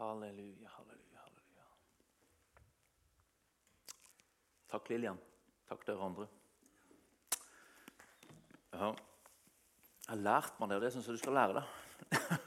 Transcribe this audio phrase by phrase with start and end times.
[0.00, 1.64] Halleluja, halleluja, halleluja.
[4.72, 5.18] Takk, Lillian.
[5.68, 6.24] Takk, dere andre.
[8.72, 8.88] Ja.
[10.06, 11.68] Jeg har lært meg det, og det syns jeg du skal lære deg.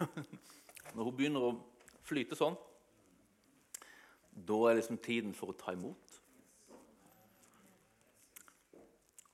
[0.96, 1.54] Når hun begynner å
[2.10, 2.58] flyte sånn,
[4.34, 6.20] da er liksom tiden for å ta imot.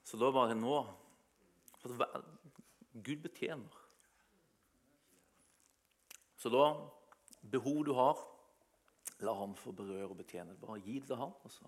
[0.04, 0.84] Så da var det nå
[3.00, 3.84] Gud betjener.
[6.36, 6.74] Så da
[7.42, 8.18] behov du har,
[9.26, 10.58] la ham få berøre og betjene.
[10.60, 11.34] Bare gi det til ham.
[11.44, 11.66] Og så,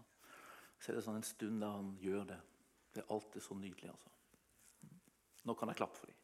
[0.88, 2.40] er det sånn en stund der han gjør det.
[2.92, 3.90] Det er alltid så nydelig.
[3.92, 4.10] altså.
[5.48, 6.18] Nå kan jeg klappe for dem.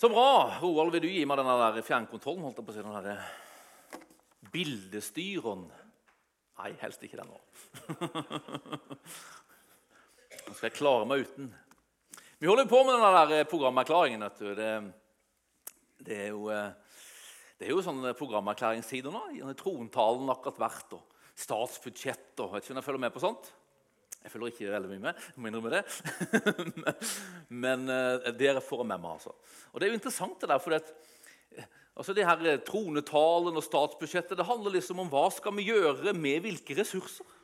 [0.00, 0.30] Så bra.
[0.62, 2.44] Roald, vil du gi meg denne der fjernkontrollen?
[2.46, 3.20] holdt jeg på å si, den der
[4.50, 5.64] Bildestyreren.
[6.60, 7.38] Nei, helst ikke den nå.
[10.46, 11.46] Nå skal jeg klare meg uten.
[12.40, 14.22] Vi holder på med den der programerklæringen.
[14.24, 14.54] vet du.
[14.54, 14.92] Det,
[16.06, 16.70] det, er jo, eh,
[17.58, 19.26] det er jo sånne programerklæringstider nå.
[19.34, 23.50] denne Trontalen akkurat vært, og statsbudsjett og Vet ikke om jeg følger med på sånt.
[24.22, 25.20] Jeg følger ikke veldig mye med.
[25.20, 25.82] jeg må innrømme det.
[27.66, 29.34] Men eh, dere får med meg, altså.
[29.74, 33.66] Og det er jo interessant, det der, for det, altså det her eh, tronetalen og
[33.66, 37.36] statsbudsjettet det handler liksom om hva skal vi gjøre med hvilke ressurser.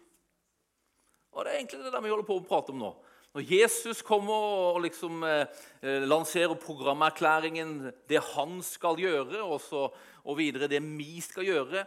[1.36, 2.94] Og Det er egentlig det der vi holder på å prate om nå.
[3.36, 4.32] Når Jesus kommer
[4.72, 5.42] og liksom eh,
[5.84, 9.90] eh, lanserer programerklæringen, det han skal gjøre, og, så,
[10.24, 11.82] og videre det vi skal gjøre,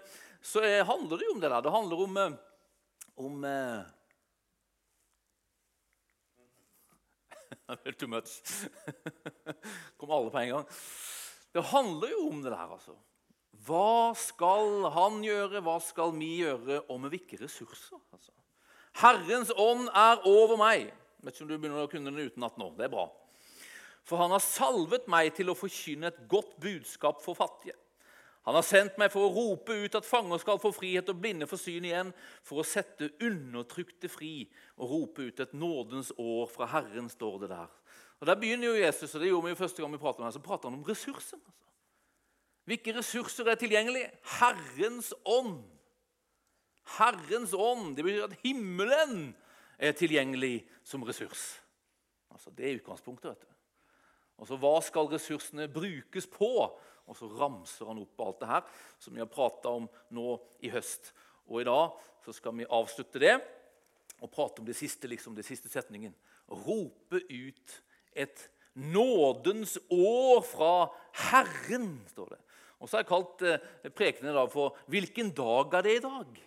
[0.46, 1.64] så eh, handler det jo om det der.
[1.66, 2.38] Det handler om, eh,
[3.26, 3.82] om eh,
[7.98, 8.38] Too much.
[9.98, 10.70] Kom alle på en gang.
[11.50, 12.94] Det handler jo om det der, altså.
[13.66, 17.98] Hva skal han gjøre, hva skal vi gjøre, og med hvilke ressurser?
[18.14, 18.38] Altså.
[19.02, 20.94] Herrens ånd er over meg.
[21.24, 22.72] Vet ikke om du begynner å kunne den utenat nå.
[22.78, 23.10] Det er bra.
[24.08, 27.76] For han har salvet meg til å forkynne et godt budskap for fattige.
[28.48, 31.46] Han har sendt meg for å rope ut at fanger skal få frihet og blinde
[31.46, 34.48] få syn igjen, for å sette undertrykte fri
[34.80, 37.68] og rope ut et nådens år fra Herren, står det der.
[38.20, 40.28] Og Der begynner jo Jesus, og det gjorde vi jo første gang vi pratet om
[40.28, 41.44] det, så prater han om ressursene.
[41.44, 41.68] Altså.
[42.70, 44.10] Hvilke ressurser er tilgjengelige?
[44.40, 45.64] Herrens ånd.
[46.98, 47.96] Herrens ånd.
[47.98, 49.32] Det betyr at himmelen
[49.80, 51.62] er tilgjengelig som ressurs.
[52.32, 53.30] Altså, Det er utgangspunktet.
[53.30, 53.48] vet du.
[54.38, 56.78] Og så Hva skal ressursene brukes på?
[57.10, 58.64] Og så ramser han opp alt det her
[59.00, 61.14] som vi har prata om nå i høst.
[61.50, 61.96] Og i dag
[62.26, 63.42] så skal vi avslutte det
[64.22, 66.14] og prate om det siste, liksom, det siste setningen.
[66.50, 67.82] Rope ut
[68.14, 70.90] et nådens år fra
[71.32, 72.40] Herren, står det.
[72.80, 76.40] Og så har jeg kalt eh, prekenen for 'Hvilken dag er det i dag?'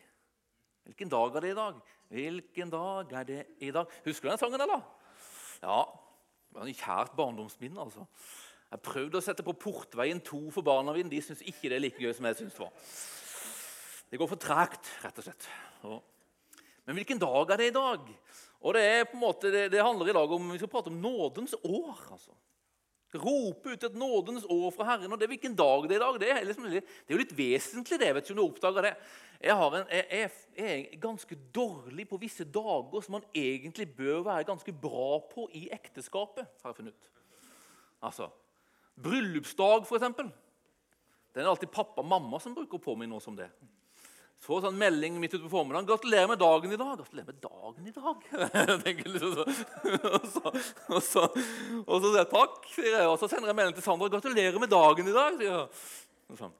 [0.84, 1.74] Hvilken dag er det i dag?
[2.12, 3.88] Hvilken dag er det i dag?
[4.04, 4.82] Husker du den sangen, eller?
[5.62, 5.78] Ja,
[6.52, 7.80] det var en kjært barndomsminne.
[7.80, 8.04] altså.
[8.72, 11.08] Jeg prøvde å sette på Portveien 2 for barna mine.
[11.08, 12.92] De syns ikke det er like gøy som jeg syns det var.
[14.12, 15.48] Det går for tregt, rett og slett.
[16.84, 18.12] Men hvilken dag er det i dag?
[18.60, 20.92] Og det, er på en måte, det, det handler i dag om vi skal prate
[20.92, 21.96] om nådens år.
[22.12, 22.36] altså.
[23.20, 25.12] Rope ut et nådens år fra Herren.
[25.12, 26.20] og det er Hvilken dag det er i dag?
[26.20, 28.14] Det er, liksom, det er jo litt vesentlig, det.
[28.14, 28.94] vet du, om du oppdager det.
[29.42, 34.46] Jeg, en, jeg, jeg, er ganske dårlig på visse dager som man egentlig bør være
[34.48, 36.46] ganske bra på i ekteskapet.
[36.62, 37.10] har jeg funnet ut.
[38.02, 38.30] Altså,
[39.02, 40.30] Bryllupsdag, eksempel.
[41.34, 43.48] Den er alltid pappa og mamma som bruker å påminne oss om det.
[44.42, 47.86] Får sånn melding midt ute på formiddagen 'Gratulerer med dagen i dag.' Gratulerer med dagen
[47.86, 48.24] i dag?
[49.12, 49.44] Liksom så.
[50.10, 50.42] Og så,
[50.88, 51.22] og så,
[51.86, 54.58] og så sier jeg takk, sier jeg, og så sender jeg melding til Sandra 'Gratulerer
[54.58, 55.38] med dagen i dag'.
[55.38, 56.38] sier jeg.
[56.40, 56.56] Sånn.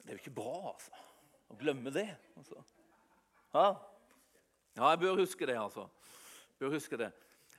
[0.00, 1.04] Det er jo ikke bra, altså.
[1.52, 2.08] Å glemme det.
[2.40, 2.64] Altså.
[3.52, 3.66] Ja?
[4.78, 5.84] ja, jeg bør huske det, altså.
[6.56, 7.12] Bør huske det.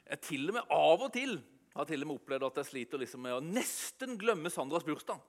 [0.09, 1.37] Jeg til og med av og til
[1.73, 5.21] har til og med opplevd at jeg sliter liksom med å nesten glemme Sandras bursdag.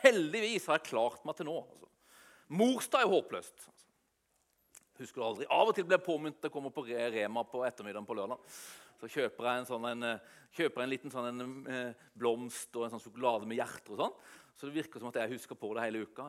[0.00, 1.60] Heldigvis har jeg klart meg til nå.
[1.60, 1.88] altså.
[2.50, 3.54] Morsdag er håpløst.
[3.66, 3.86] altså.
[4.98, 5.46] Husker du aldri.
[5.48, 8.42] Av og til blir jeg påminnet jeg kommer på Rema på ettermiddagen på lørdag.
[9.00, 10.24] Så kjøper jeg en, sånn, en, eh,
[10.58, 13.94] kjøper en liten sånn, en, eh, blomst og en sånn sjokolade med hjerter.
[13.94, 14.18] og sånn.
[14.58, 16.26] Så det virker som at jeg husker på det hele uka.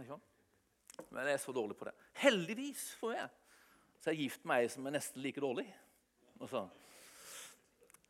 [1.10, 1.94] Men jeg er så dårlig på det.
[2.14, 3.30] Heldigvis for meg
[4.00, 5.68] så er jeg gift med ei som er nesten like dårlig.
[6.40, 6.70] Så.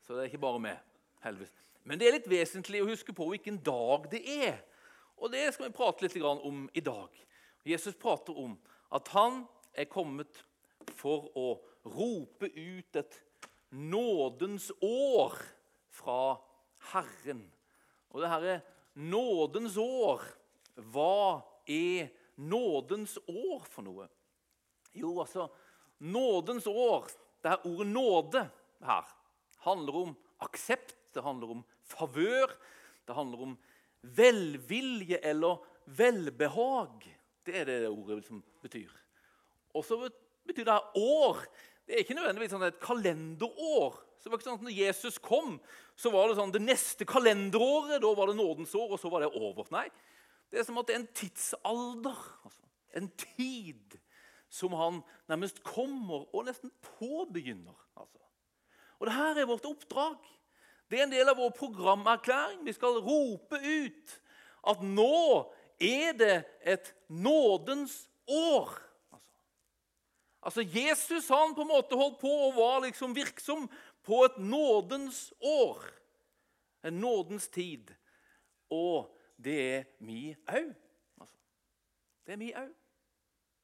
[0.05, 0.77] så det er ikke bare meg.
[1.23, 1.51] heldigvis.
[1.83, 4.61] Men det er litt vesentlig å huske på hvilken dag det er.
[5.17, 7.09] Og det skal vi prate litt om i dag.
[7.63, 8.55] Jesus prater om
[8.91, 9.43] at han
[9.77, 10.41] er kommet
[10.97, 11.47] for å
[11.87, 13.17] rope ut et
[13.71, 15.37] nådens år
[15.93, 16.37] fra
[16.91, 17.45] Herren.
[18.11, 18.63] Og det her er
[18.93, 20.23] nådens år.
[20.91, 24.07] Hva er nådens år for noe?
[24.97, 25.47] Jo, altså
[26.01, 27.05] Nådens år,
[27.45, 28.39] det er ordet nåde
[28.81, 29.09] her,
[29.61, 32.49] handler om aksept, det handler om favør,
[33.05, 33.51] det handler om
[34.01, 37.05] velvilje eller velbehag.
[37.45, 38.91] Det er det ordet som betyr.
[39.73, 39.97] Og så
[40.47, 41.43] betyr det år.
[41.87, 43.97] Det er ikke nødvendigvis sånn et kalenderår.
[44.21, 45.55] Så det var ikke sånn at når Jesus kom,
[45.97, 49.25] så var det sånn det neste kalenderåret da var det nådens år, og så var
[49.25, 49.65] det over.
[49.73, 49.87] Nei,
[50.53, 52.19] det er som at det er en tidsalder.
[52.45, 52.67] Altså.
[52.99, 53.97] En tid
[54.51, 54.99] som han
[55.31, 57.77] nærmest kommer og nesten påbegynner.
[57.95, 58.21] Altså.
[58.99, 60.19] Og det her er vårt oppdrag.
[60.91, 62.65] Det er en del av vår programerklæring.
[62.67, 64.17] Vi skal rope ut
[64.67, 65.21] at nå
[65.81, 68.73] er det et nådens år.
[70.41, 73.67] Altså, Jesus han på en måte holdt på og var liksom virksom
[74.05, 75.83] på et nådens år.
[76.85, 77.91] En nådens tid.
[78.69, 80.73] Og det er mi au.
[81.21, 81.37] Altså,
[82.25, 82.69] det er mi au.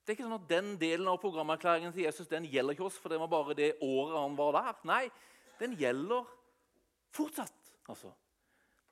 [0.07, 2.99] Det er ikke sånn at Den delen av programerklæringen til Jesus den gjelder ikke oss,
[3.01, 4.77] for det var bare det året han var der.
[4.87, 5.03] Nei,
[5.59, 6.29] den gjelder
[7.11, 7.73] fortsatt.
[7.89, 8.13] Altså.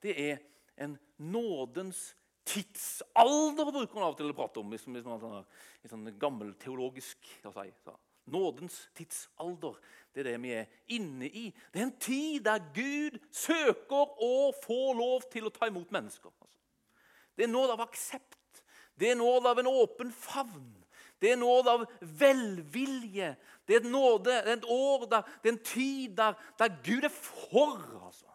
[0.03, 0.41] Det er
[0.81, 2.09] en nådens
[2.45, 4.73] tidsalder, bruker man av og til å prate om.
[4.73, 5.37] Liksom, liksom,
[5.83, 7.95] I sånn gammelteologisk si, så.
[8.31, 9.77] Nådens tidsalder.
[10.13, 11.49] Det er det vi er inne i.
[11.73, 16.33] Det er en tid der Gud søker å få lov til å ta imot mennesker.
[16.41, 16.61] Altså.
[17.35, 18.63] Det er nåd av aksept.
[18.95, 20.71] Det er nåd av en åpen favn.
[21.21, 23.35] Det er nåd av velvilje.
[23.67, 27.07] Det er nåde, det er et år, der, det er en tid der, der Gud
[27.07, 28.29] er for altså.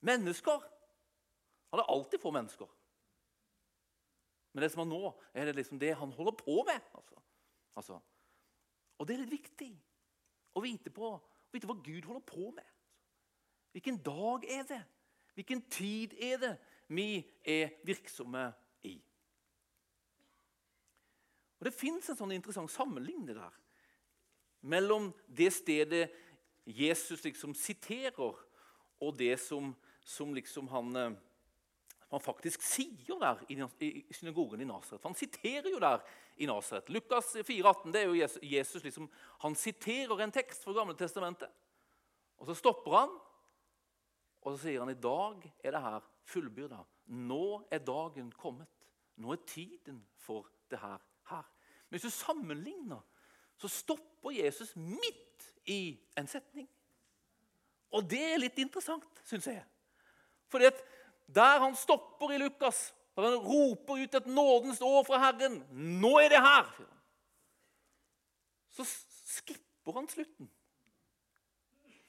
[0.00, 0.64] mennesker.
[1.72, 2.68] Han er alltid for mennesker.
[4.56, 6.84] Men det som er nå, er det liksom det han holder på med.
[6.96, 7.18] Altså.
[7.76, 7.98] Altså.
[8.96, 9.68] Og det er litt viktig
[10.56, 11.10] å vite, på,
[11.52, 12.70] vite hva Gud holder på med.
[13.76, 14.80] Hvilken dag er det?
[15.36, 16.54] Hvilken tid er det
[16.88, 18.46] vi er virksomme
[18.88, 18.94] i?
[21.60, 23.60] Og Det fins en sånn interessant sammenligning der
[24.64, 26.06] mellom det stedet
[26.64, 28.40] Jesus liksom siterer,
[29.04, 31.12] og det som, som liksom han, eh,
[32.10, 35.02] han, faktisk sier jo der i, synagogen i Nasaret.
[35.02, 36.04] Han siterer jo der
[36.36, 36.88] i Nasaret.
[36.88, 39.08] Lukas 4,18 det er jo Jesus, Jesus liksom,
[39.42, 41.50] han siterer en tekst fra Gamle Testamentet.
[42.38, 43.16] Og Så stopper han,
[44.42, 46.00] og så sier han i dag er det her
[46.30, 46.78] fullbyrda.
[47.06, 48.68] Nå er dagen kommet.
[49.16, 51.42] Nå er tiden for det her her.
[51.88, 53.00] Men hvis du sammenligner,
[53.56, 56.68] så stopper Jesus midt i en setning.
[57.90, 59.64] Og det er litt interessant, syns jeg.
[60.52, 60.82] Fordi at
[61.34, 66.18] der han stopper i Lukas, der han roper ut et nådens år fra Herren 'Nå
[66.18, 66.86] er det her!'
[68.68, 68.84] Så
[69.24, 70.50] skipper han slutten.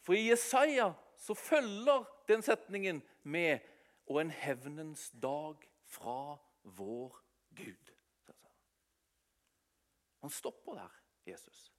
[0.01, 3.59] For i Jesaja så følger den setningen med
[4.05, 5.55] 'og en hevnens dag
[5.85, 7.19] fra vår
[7.59, 7.93] Gud'.
[10.21, 10.89] Han stopper der,
[11.27, 11.73] Jesus.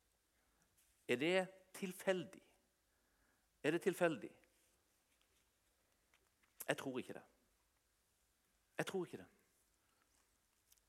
[1.08, 2.42] Er det tilfeldig?
[3.62, 4.30] Er det tilfeldig?
[6.68, 7.24] Jeg tror ikke det.
[8.78, 9.26] Jeg tror ikke det.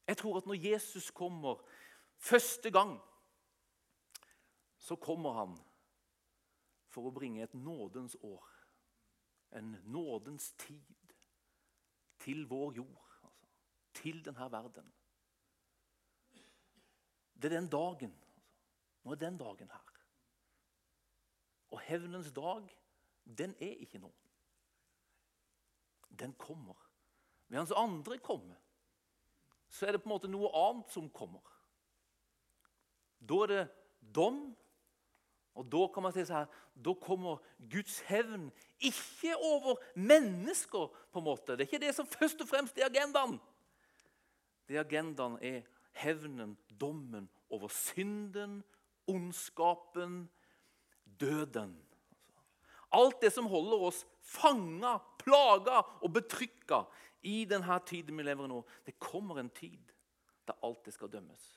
[0.08, 1.70] Jeg tror at når Jesus kommer
[2.18, 3.00] første gang,
[4.78, 5.58] så kommer han
[6.90, 8.46] for å bringe et nådens år.
[9.52, 11.14] En nådens tid
[12.20, 13.48] til vår jord, altså,
[13.94, 14.94] til denne verden.
[17.34, 18.16] Det er den dagen.
[19.04, 19.94] Nå er den dagen her.
[21.72, 22.66] Og hevnens dag,
[23.38, 24.12] den er ikke nå.
[26.10, 26.78] Den kommer.
[27.50, 28.56] Mens andre kommer,
[29.70, 31.46] så er det på en måte noe annet som kommer.
[33.20, 33.64] Da er det
[34.16, 34.42] dom.
[35.58, 38.48] Og da kan man si så her, da kommer Guds hevn
[38.80, 40.88] ikke over mennesker.
[41.12, 41.58] på en måte.
[41.58, 43.40] Det er ikke det som først og fremst er agendaen.
[44.68, 45.62] Det agendaen er
[45.92, 48.64] hevnen, dommen over synden,
[49.08, 50.30] ondskapen,
[51.20, 51.76] døden.
[52.92, 56.84] Alt det som holder oss fanga, plaga og betrykka
[57.28, 58.60] i denne tiden vi lever i nå.
[58.86, 59.96] Det kommer en tid
[60.48, 61.48] der alt det skal dømmes.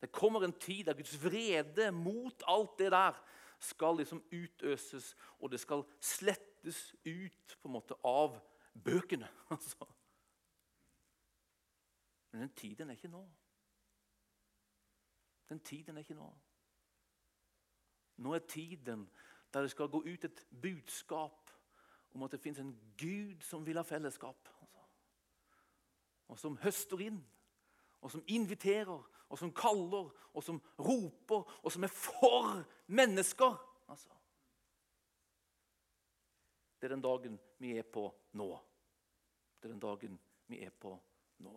[0.00, 3.18] Det kommer en tid der Guds vrede mot alt det der
[3.58, 8.38] skal liksom utøses, og det skal slettes ut på en måte av
[8.84, 9.28] bøkene.
[9.50, 9.86] Altså.
[12.30, 13.22] Men den tiden er ikke nå.
[15.48, 16.26] Den tiden er ikke nå.
[18.16, 19.06] Nå er tiden
[19.54, 21.50] der det skal gå ut et budskap
[22.14, 24.48] om at det fins en Gud som vil ha fellesskap.
[24.60, 24.78] Altså.
[26.28, 27.20] Og som høster inn,
[28.00, 33.56] og som inviterer, og som kaller, og som roper, og som er for mennesker.
[33.88, 34.10] Altså.
[36.80, 38.50] Det er den dagen vi er på nå.
[39.60, 40.92] Det er den dagen vi er på
[41.38, 41.56] nå.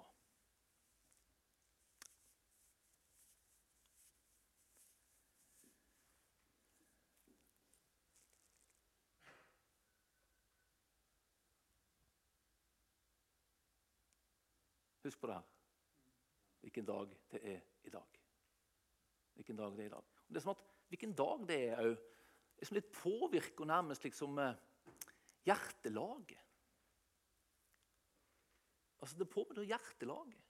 [15.10, 15.48] Husk på det her.
[16.62, 18.20] Hvilken dag det er i dag.
[19.40, 20.12] Hvilken dag det er i dag.
[20.28, 21.98] Og det er som at Hvilken dag det er òg,
[22.66, 24.56] som litt påvirker nærmest liksom eh,
[25.46, 26.42] hjertelaget.
[29.00, 30.42] Altså, Det påvirker hjertelaget.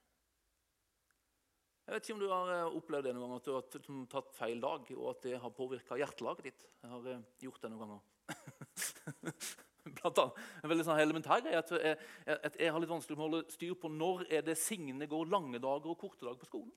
[1.86, 4.02] Jeg vet ikke om du har eh, opplevd det noen gang, at du har liksom
[4.10, 6.66] tatt feil dag, og at det har påvirka hjertelaget ditt.
[6.80, 9.60] Jeg har eh, gjort det noen ganger.
[9.96, 11.96] Blant annet, en veldig sånn elementær greie at jeg,
[12.36, 15.30] at jeg har litt vanskelig med å holde styr på når er det Signe går
[15.32, 16.72] lange dager og korte dager på skolen.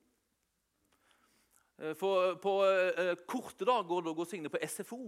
[1.81, 5.01] Eh, for På eh, korte dager da går Signe på SFO.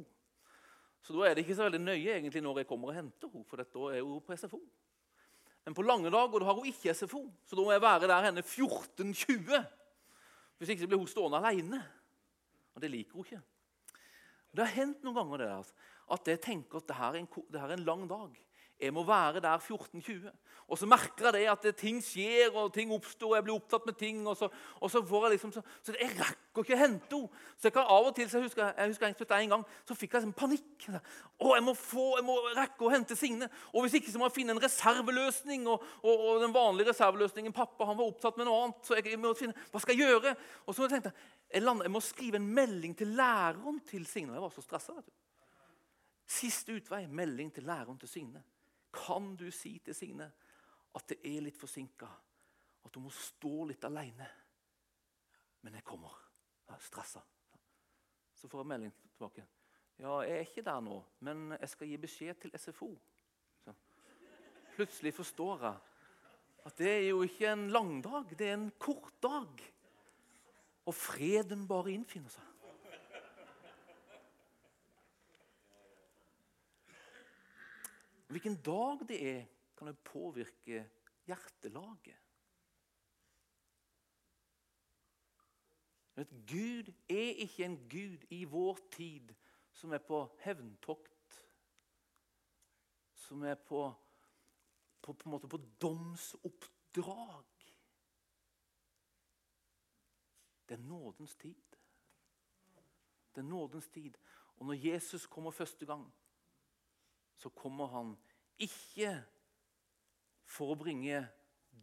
[1.06, 3.46] Så da er det ikke så veldig nøye egentlig når jeg kommer og henter henne,
[3.46, 4.62] for dette er hun på SFO.
[5.66, 8.26] Men på lange dager da har hun ikke SFO, så da må jeg være der
[8.26, 9.66] henne 14.20.
[10.58, 11.82] Hvis ikke så blir hun stående alene.
[12.76, 13.42] Og det liker hun ikke.
[14.56, 15.72] Det har hendt noen ganger det der,
[16.12, 17.30] at jeg tenker at dette er, en,
[17.62, 18.42] er en lang dag.
[18.82, 20.28] Jeg må være der 14.20.
[20.68, 23.56] Og så merker jeg det at det, ting skjer, og ting oppstår, og jeg blir
[23.56, 24.28] opptatt med ting.
[24.28, 24.50] og Så,
[24.82, 27.44] og så får jeg liksom, så, så jeg rekker ikke å hente henne.
[27.56, 30.16] Så jeg kan av og til, så jeg husker, jeg husker en gang, så fikk
[30.16, 30.88] jeg liksom panikk.
[31.38, 33.48] Å, jeg må, få, jeg må rekke å hente Signe.
[33.72, 35.68] Og hvis ikke så må jeg finne en reserveløsning.
[35.72, 38.82] Og, og, og den vanlige reserveløsningen Pappa han var opptatt med noe annet.
[38.88, 40.36] så jeg, jeg må finne, Hva skal jeg gjøre?
[40.66, 44.34] Og så tenkte jeg jeg, lander, jeg må skrive en melding til læreren til Signe.
[44.36, 44.98] Jeg var så stressa.
[46.26, 48.42] Siste utvei melding til læreren til Signe.
[48.96, 50.32] Kan du si til Signe
[50.96, 52.08] at det er litt forsinka,
[52.86, 54.28] at hun må stå litt aleine?
[55.62, 56.14] Men jeg kommer.
[56.66, 57.22] Jeg er stressa.
[58.36, 59.46] Så får jeg melding tilbake.
[60.00, 62.90] Ja, jeg er ikke der nå, men jeg skal gi beskjed til SFO.
[63.64, 63.74] Så.
[64.76, 65.78] Plutselig forstår jeg
[66.66, 69.62] at det er jo ikke en lang dag, det er en kort dag.
[70.86, 72.55] Og freden bare innfinner seg.
[78.28, 79.46] Hvilken dag det er,
[79.78, 80.86] kan det påvirke
[81.26, 82.22] hjertelaget.
[86.16, 89.34] Vet, Gud er ikke en gud i vår tid
[89.76, 91.42] som er på hevntokt.
[93.14, 93.82] Som er på,
[95.02, 97.46] på, på, en måte på domsoppdrag.
[100.70, 101.78] Det er nådens tid.
[103.36, 104.16] Det er nådens tid.
[104.56, 106.14] Og når Jesus kommer første gang,
[107.38, 108.14] så kommer han
[108.62, 109.12] ikke
[110.46, 111.20] for å bringe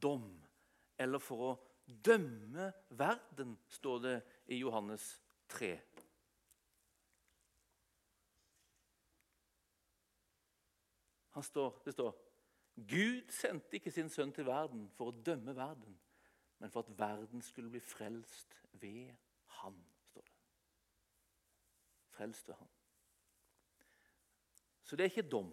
[0.02, 0.30] dom
[1.02, 1.52] eller for å
[1.86, 4.16] dømme verden, står det
[4.54, 5.04] i Johannes
[5.52, 5.74] 3.
[11.42, 12.12] Står, det står
[12.76, 15.96] Gud sendte ikke sin sønn til verden for å dømme verden,
[16.60, 19.10] men for at verden skulle bli frelst ved
[19.58, 19.76] han,
[20.10, 20.38] står det.
[22.16, 22.70] Frelst ved han.
[24.92, 25.46] Så det er ikke dom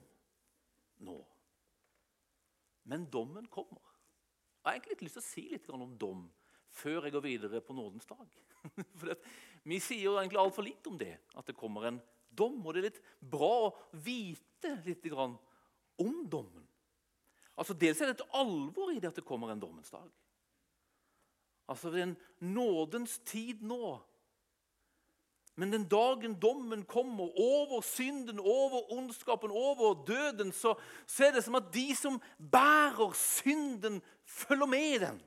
[1.08, 1.14] nå.
[2.92, 3.80] Men dommen kommer.
[4.60, 6.26] Jeg har egentlig ikke lyst til å si litt om dom
[6.76, 8.36] før jeg går videre på nådens dag.
[9.00, 9.14] For
[9.64, 12.60] Vi sier jo egentlig altfor lite om det, at det kommer en dom.
[12.66, 13.00] Og det er litt
[13.32, 13.72] bra å
[14.04, 15.40] vite litt om
[16.28, 16.68] dommen.
[17.56, 20.12] Altså Dels er det et alvor i det at det kommer en dommens dag.
[21.72, 24.02] Altså det er en nådens tid nå
[25.60, 30.74] men den dagen dommen kommer over synden, over ondskapen, over døden, så,
[31.08, 35.20] så er det som at de som bærer synden, følger med i den.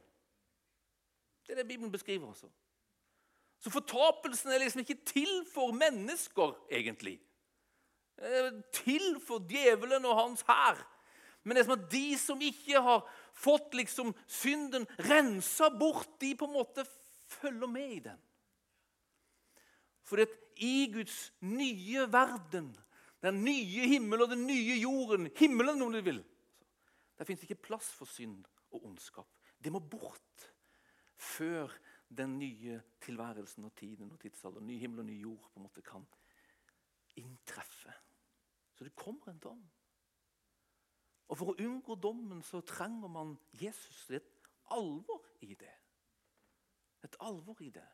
[1.46, 2.28] Det er det Bibelen beskriver.
[2.28, 2.48] også.
[3.58, 7.20] Så fortapelsen er liksom ikke til for mennesker, egentlig.
[8.72, 10.80] Til for djevelen og hans hær.
[11.44, 16.36] Men det er som at de som ikke har fått liksom synden rensa bort, de
[16.38, 16.86] på en måte
[17.28, 18.20] følger med i den.
[20.02, 20.24] For
[20.56, 22.72] i Guds nye verden,
[23.22, 26.24] den nye himmel og den nye jorden Himmelen, om du vil
[27.18, 29.28] Der fins ikke plass for synd og ondskap.
[29.62, 30.48] Det må bort
[31.16, 31.70] før
[32.16, 35.82] den nye tilværelsen og tiden og tidsalderen, ny himmel og ny jord, på en måte
[35.86, 36.06] kan
[37.16, 37.92] inntreffe.
[38.74, 39.62] Så det kommer en dom.
[41.28, 44.06] Og For å unngå dommen så trenger man Jesus.
[44.08, 45.76] Det er et alvor i det.
[47.04, 47.86] Et alvor i det.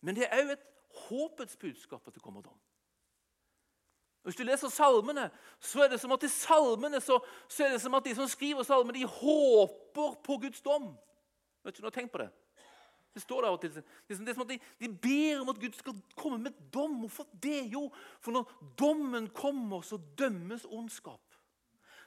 [0.00, 0.66] Men det er òg et
[1.08, 2.58] håpets budskap at det kommer dom.
[4.26, 5.28] Hvis du leser salmene,
[5.62, 8.26] så er det som at i salmene så, så er det som at de som
[8.26, 10.88] skriver salmene, de håper på Guds dom.
[11.62, 12.32] Vet du har tenkt på det?
[13.14, 13.76] Det står der av og til.
[13.76, 16.98] Det er som at de, de, ber om at Gud skal komme med dom.
[17.00, 17.62] Hvorfor det?
[17.72, 17.86] Jo,
[18.20, 21.22] for når dommen kommer, så dømmes ondskap.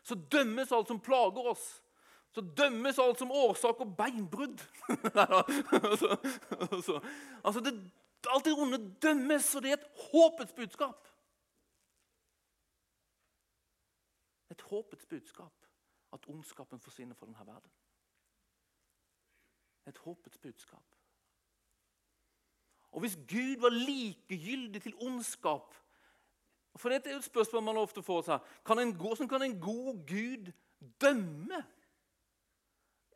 [0.03, 1.65] Så dømmes alt som plager oss.
[2.35, 4.61] Så dømmes alt som årsak og beinbrudd.
[5.81, 6.17] altså,
[6.59, 6.99] altså,
[7.43, 7.73] altså det
[8.27, 11.07] Alt det onde dømmes, og det er et håpets budskap.
[14.51, 15.53] Et håpets budskap
[16.13, 17.71] at ondskapen forsvinner fra denne verden.
[19.89, 20.83] et håpets budskap.
[22.91, 25.75] Og hvis Gud var likegyldig til ondskap
[26.77, 28.51] For dette er et spørsmål man ofte får seg.
[28.65, 30.51] Kan en, hvordan kan en god Gud
[31.01, 31.57] dømme?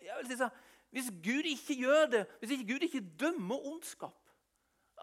[0.02, 0.58] Jeg vil si sånn,
[0.90, 4.18] Hvis Gud ikke gjør det, hvis ikke Gud ikke dømmer ondskap,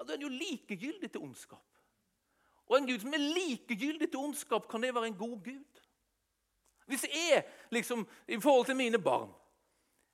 [0.00, 1.66] ja, da er en jo likegyldig til ondskap.
[2.70, 5.80] Og en Gud som er likegyldig til ondskap, kan det være en god Gud?
[6.86, 9.30] Hvis jeg, liksom, i forhold til mine barn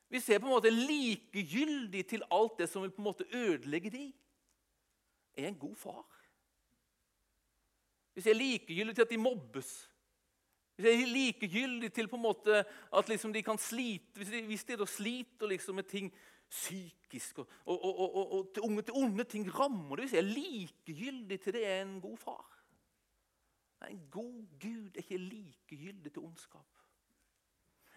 [0.09, 3.25] Hvis jeg på en måte er likegyldig til alt det som vil på en måte
[3.33, 4.12] ødelegge dem,
[5.35, 6.07] er jeg en god far?
[8.12, 9.90] Hvis jeg er likegyldig til at de mobbes
[10.76, 12.64] hvis jeg er likegyldig til på en måte
[12.99, 16.11] at liksom de kan slite Hvis de, hvis de da sliter liksom med ting
[16.50, 21.41] psykisk, og, og, og, og til, unge, til onde ting rammer det jeg er likegyldig
[21.41, 22.47] til det, er en god far.
[23.81, 26.67] Nei, En god Gud er ikke likegyldig til ondskap.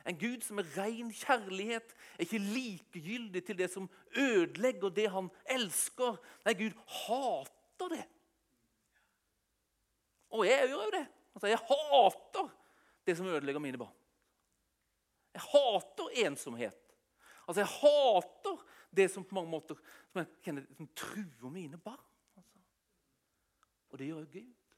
[0.07, 5.29] En Gud som er ren kjærlighet, er ikke likegyldig til det som ødelegger det han
[5.45, 6.17] elsker.
[6.45, 8.05] Nei, Gud hater det.
[10.29, 11.05] Og jeg gjør jo det.
[11.35, 12.49] Altså, Jeg hater
[13.05, 13.95] det som ødelegger mine barn.
[15.33, 16.88] Jeg hater ensomhet.
[17.49, 19.77] Altså, Jeg hater det som på mange måter
[20.11, 22.05] som jeg kjenner, som truer mine barn.
[22.37, 22.59] Altså.
[23.89, 24.75] Og det gjør jo Gud.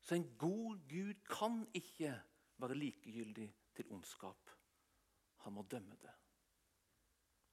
[0.00, 2.16] Så en god Gud kan ikke
[2.58, 3.46] være likegyldig
[3.76, 4.50] til ondskap.
[5.44, 6.14] Han må dømme det.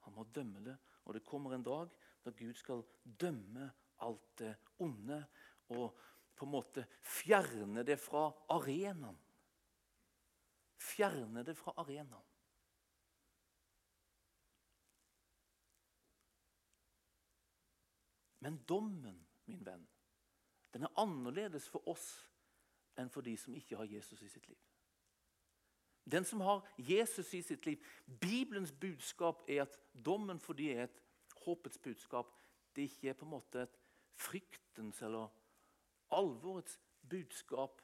[0.07, 1.91] Han må dømme det, og det kommer en dag
[2.25, 3.69] da Gud skal dømme
[4.01, 5.19] alt det onde
[5.75, 5.97] og
[6.37, 9.17] på en måte fjerne det fra arenaen.
[10.77, 12.25] Fjerne det fra arenaen.
[18.39, 19.87] Men dommen, min venn,
[20.73, 22.07] den er annerledes for oss
[22.97, 24.59] enn for de som ikke har Jesus i sitt liv.
[26.11, 27.83] Den som har Jesus i sitt liv
[28.21, 31.01] Bibelens budskap er at dommen for de er et
[31.43, 32.31] håpets budskap.
[32.75, 33.79] Det ikke er på en måte et
[34.15, 35.27] fryktens eller
[36.11, 37.81] alvorets budskap.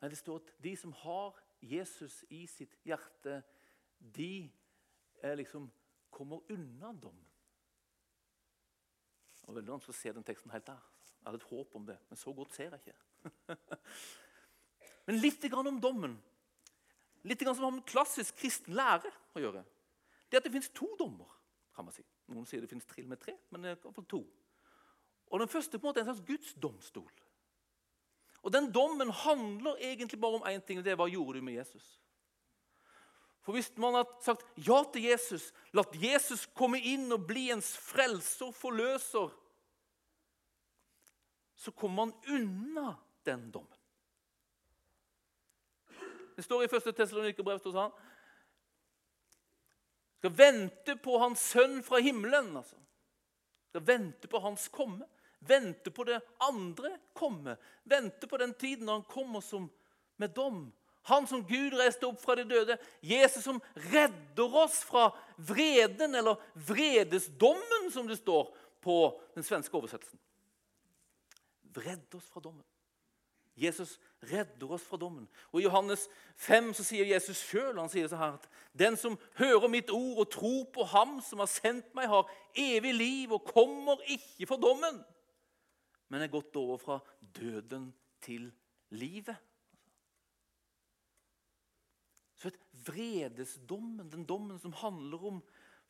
[0.00, 3.42] Nei, Det står at de som har Jesus i sitt hjerte,
[4.00, 4.50] de
[5.22, 5.70] liksom
[6.10, 7.26] kommer unna dommen.
[9.48, 10.80] Det var veldig vanskelig å se den teksten helt der.
[11.08, 13.54] Jeg hadde et håp om det, men så godt ser jeg ikke.
[15.08, 16.18] men litt om dommen.
[17.24, 19.62] Litt som har klassisk kristen lære å gjøre.
[20.28, 21.32] Det at det fins to dommer.
[21.72, 22.04] kan man si.
[22.28, 24.20] Noen sier det fins trill med tre, men det er to.
[25.32, 27.08] Og Den første på en måte er en slags Guds domstol.
[28.42, 31.48] Og Den dommen handler egentlig bare om én ting, og det er hva gjorde du
[31.48, 31.88] med Jesus.
[33.48, 37.70] For Hvis man har sagt ja til Jesus, latt Jesus komme inn og bli ens
[37.80, 39.30] frelser, forløser,
[41.56, 42.90] så kommer man unna
[43.24, 43.78] den dommen.
[46.36, 46.90] Det står i 1.
[46.92, 47.96] Tessalonikerbrev hos han.
[50.20, 52.52] Skal vente på hans sønn fra himmelen.
[52.52, 52.76] altså.
[53.72, 55.08] Skal vente på hans komme.
[55.40, 57.56] Vente på det andre komme.
[57.88, 59.70] Vente på den tiden da han kommer som
[60.20, 60.66] med dom.
[61.08, 62.78] Han som Gud reiste opp fra de døde.
[63.02, 68.50] Jesus som redder oss fra vreden, eller vredesdommen, som det står
[68.84, 68.98] på
[69.36, 70.20] den svenske oversettelsen.
[71.78, 72.64] Redd oss fra dommen.
[73.58, 75.26] Jesus redder oss fra dommen.
[75.50, 78.46] Og I Johannes 5 så sier Jesus sjøl at
[78.78, 82.94] den som hører mitt ord og tror på Ham som har sendt meg, har evig
[82.94, 85.02] liv og kommer ikke for dommen,
[86.08, 87.90] men er gått over fra døden
[88.22, 88.50] til
[88.94, 89.36] livet.
[92.38, 95.42] Så et vredesdommen, den dommen som handler om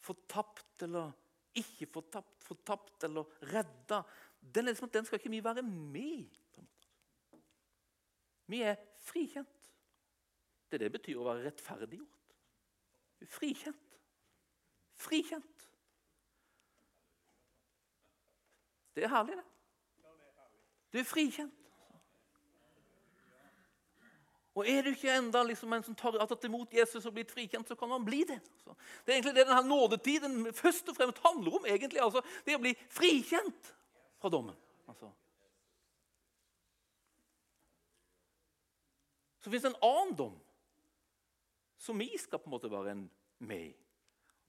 [0.04, 1.12] fortapt eller
[1.58, 4.02] ikke fortapt, fortapt eller redda,
[4.40, 6.28] den, liksom, den skal ikke vi være med i.
[8.48, 9.70] Vi er frikjent.
[10.68, 12.34] Det er det betyr å være rettferdiggjort.
[13.24, 13.96] Er frikjent.
[14.98, 15.64] Frikjent.
[18.94, 19.46] Det er herlig, det.
[20.92, 21.67] Du er frikjent.
[24.58, 27.68] Og Er du ikke enda liksom en som tar, tatt imot Jesus og blitt frikjent,
[27.68, 28.40] så kan han bli det.
[28.42, 28.74] Altså.
[29.04, 31.66] Det er egentlig det denne nådetiden først og fremst handler om.
[31.66, 33.70] egentlig, altså, Det å bli frikjent
[34.18, 34.56] fra dommen.
[34.90, 35.12] Altså.
[39.38, 40.38] Så fins det en annen dom
[41.78, 42.96] som vi skal på en måte være
[43.38, 43.74] med i.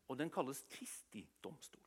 [0.09, 1.85] Og den kalles Kristi domstol.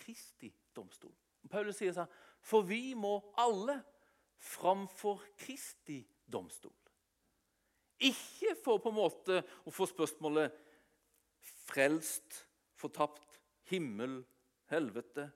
[0.00, 1.12] Kristi domstol.
[1.50, 2.08] Paulus sier sånn
[2.40, 3.82] For vi må alle
[4.40, 6.72] framfor Kristi domstol.
[8.02, 10.54] Ikke for på en måte å få spørsmålet
[11.68, 12.42] frelst,
[12.78, 13.38] fortapt,
[13.70, 14.20] himmel,
[14.72, 15.28] helvete.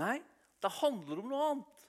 [0.00, 0.18] Nei,
[0.60, 1.84] da handler det om noe annet.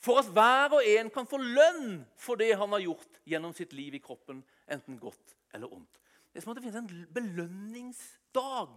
[0.00, 3.74] For at hver og en kan få lønn for det han har gjort gjennom sitt
[3.76, 6.00] liv i kroppen, enten godt eller ondt.
[6.30, 8.74] Det er som at det finnes en belønningsdag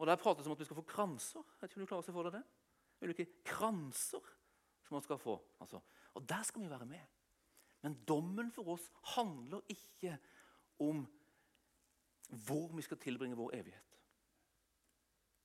[0.00, 1.44] Og Der prates det om at vi skal få kranser.
[1.60, 2.44] Jeg om du klarer å se for deg det?
[3.04, 4.24] Ulike kranser
[4.84, 5.36] som man skal få.
[5.60, 5.80] Altså.
[6.16, 7.04] Og der skal vi være med.
[7.80, 10.18] Men dommen for oss handler ikke
[10.78, 11.04] om
[12.28, 13.96] hvor vi skal tilbringe vår evighet.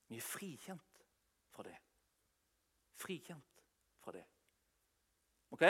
[0.07, 1.05] Vi er frikjent
[1.49, 1.75] fra det.
[2.95, 3.63] Frikjent
[4.03, 4.25] fra det.
[5.55, 5.63] OK?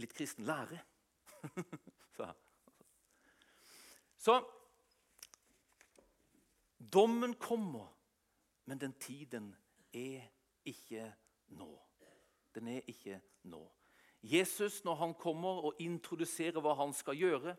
[0.00, 0.78] Litt kristen lære.
[4.20, 4.34] Så
[6.92, 7.88] dommen kommer,
[8.64, 9.56] men den tiden
[9.92, 10.26] er
[10.64, 11.06] ikke
[11.56, 11.70] nå.
[12.54, 13.62] Den er ikke nå.
[14.22, 17.54] Jesus, når han kommer og introduserer hva han skal gjøre,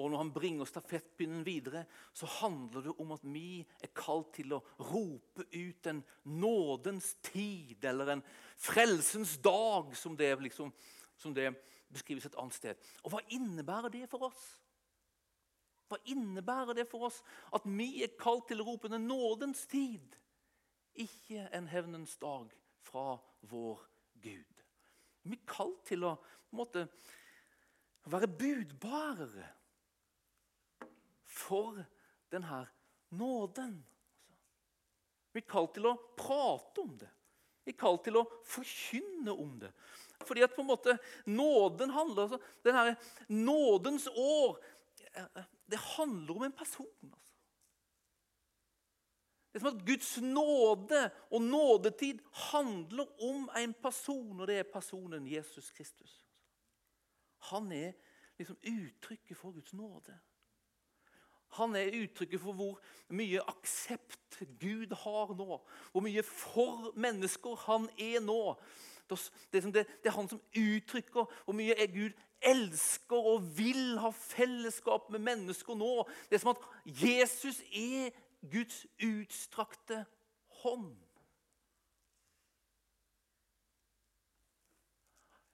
[0.00, 1.84] og når han bringer stafettpinnen videre,
[2.16, 7.84] så handler det om at vi er kalt til å rope ut en nådens tid,
[7.84, 8.24] eller en
[8.56, 10.72] frelsens dag, som det, liksom,
[11.20, 11.52] som det
[11.92, 12.88] beskrives et annet sted.
[13.04, 14.46] Og hva innebærer det for oss?
[15.90, 17.18] Hva innebærer det for oss
[17.52, 20.16] at vi er kalt til å rope en nådens tid,
[20.94, 22.54] ikke en hevnens dag
[22.86, 23.18] fra
[23.50, 23.82] vår
[24.22, 24.59] Gud?
[25.26, 26.14] Vi er kalt til å
[26.56, 26.86] måte,
[28.10, 29.46] være budbærere
[31.30, 31.78] for
[32.32, 32.62] denne
[33.14, 33.76] nåden.
[35.30, 37.10] Vi er kalt til å prate om det.
[37.64, 39.70] Vi er kalt til å forkynne om det.
[40.26, 40.96] Fordi at på en måte
[41.28, 42.96] nåden handler altså, denne
[43.28, 44.58] Nådens år
[45.70, 47.12] det handler om en person.
[47.12, 47.29] Altså.
[49.50, 52.18] Det er som at Guds nåde og nådetid
[52.52, 56.26] handler om en person, og det er personen Jesus Kristus.
[57.50, 57.92] Han er
[58.38, 60.18] liksom uttrykket for Guds nåde.
[61.58, 65.58] Han er uttrykket for hvor mye aksept Gud har nå.
[65.92, 68.54] Hvor mye for mennesker han er nå.
[69.50, 75.24] Det er, han som uttrykker hvor mye er Gud elsker og vil ha fellesskap med
[75.26, 76.04] mennesker nå.
[76.30, 80.04] Det er som at Jesus er Guds utstrakte
[80.62, 80.96] hånd.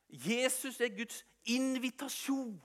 [0.09, 2.63] Jesus er Guds invitasjon.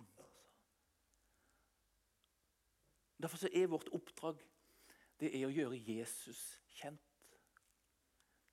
[3.21, 4.39] Derfor er vårt oppdrag
[5.21, 6.39] det er å gjøre Jesus
[6.79, 7.35] kjent.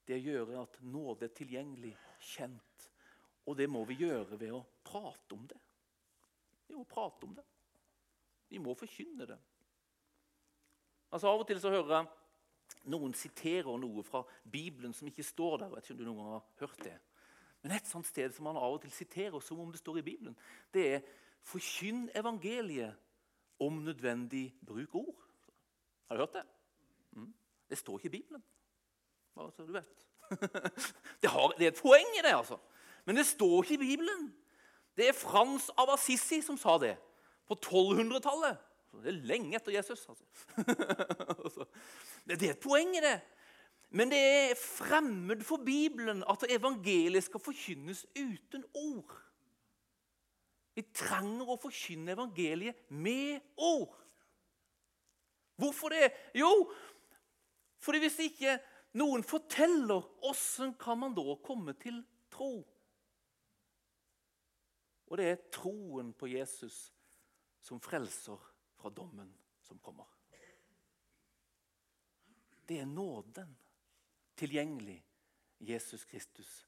[0.04, 2.88] Det å gjøre at nåde er tilgjengelig, kjent.
[3.48, 5.61] Og det må vi gjøre ved å prate om det.
[6.68, 7.44] Vi må prate om det.
[8.52, 9.38] Vi må forkynne det.
[11.12, 12.09] Altså Av og til så hører jeg
[12.92, 15.68] noen siterer noe fra Bibelen som ikke står der.
[15.68, 16.97] Jeg vet ikke om du noen gang har hørt det.
[17.62, 20.07] Men et sånt sted som man av og til siterer som om det står i
[20.07, 20.37] Bibelen,
[20.75, 21.01] det er
[21.42, 22.94] 'Forkynn evangeliet
[23.61, 25.16] om nødvendig bruk ord.
[26.09, 26.42] Har du hørt det?
[27.12, 27.35] Mm.
[27.71, 28.44] Det står ikke i Bibelen.
[29.35, 30.07] Bare så du vet.
[31.23, 32.59] Det, har, det, er et poeng i det, altså.
[33.05, 34.37] Men det står ikke i Bibelen.
[34.97, 36.99] Det er Frans av Assisi som sa det
[37.49, 38.59] på 1200-tallet.
[38.92, 40.07] Det er lenge etter Jesus.
[40.09, 41.66] Altså.
[42.29, 43.18] Det er et poeng i det.
[43.90, 49.14] Men det er fremmed for Bibelen at evangeliet skal forkynnes uten ord.
[50.77, 53.96] Vi trenger å forkynne evangeliet med ord.
[55.59, 56.12] Hvorfor det?
[56.37, 56.51] Jo,
[57.83, 58.59] fordi hvis ikke
[59.01, 62.53] noen forteller, åssen kan man da komme til tro?
[65.09, 66.90] Og det er troen på Jesus
[67.64, 68.38] som frelser
[68.79, 69.33] fra dommen
[69.67, 70.07] som kommer.
[72.69, 73.53] Det er nåden
[74.38, 75.01] tilgjengelig
[75.59, 76.62] Jesus Kristus.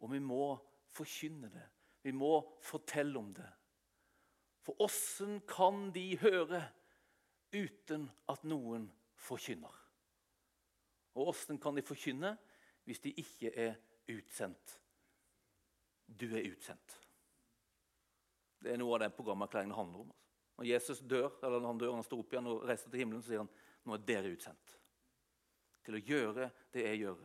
[0.00, 0.56] Og vi må
[0.92, 1.68] forkynne det
[2.02, 3.48] vi må fortelle om det.
[4.62, 6.62] For åssen kan de høre
[7.54, 8.88] uten at noen
[9.18, 9.74] forkynner?
[11.14, 12.34] Og åssen kan de forkynne
[12.86, 13.76] hvis de ikke er
[14.10, 14.78] utsendt?
[16.06, 16.98] Du er utsendt.
[18.62, 20.10] Det er noe av det programerklæringen handler om.
[20.62, 23.22] Når Jesus dør, eller når han dør, han står opp igjen og reiser til himmelen,
[23.24, 23.48] så sier han
[23.82, 24.74] nå er dere utsendt.
[25.82, 27.24] Til å gjøre det jeg gjør.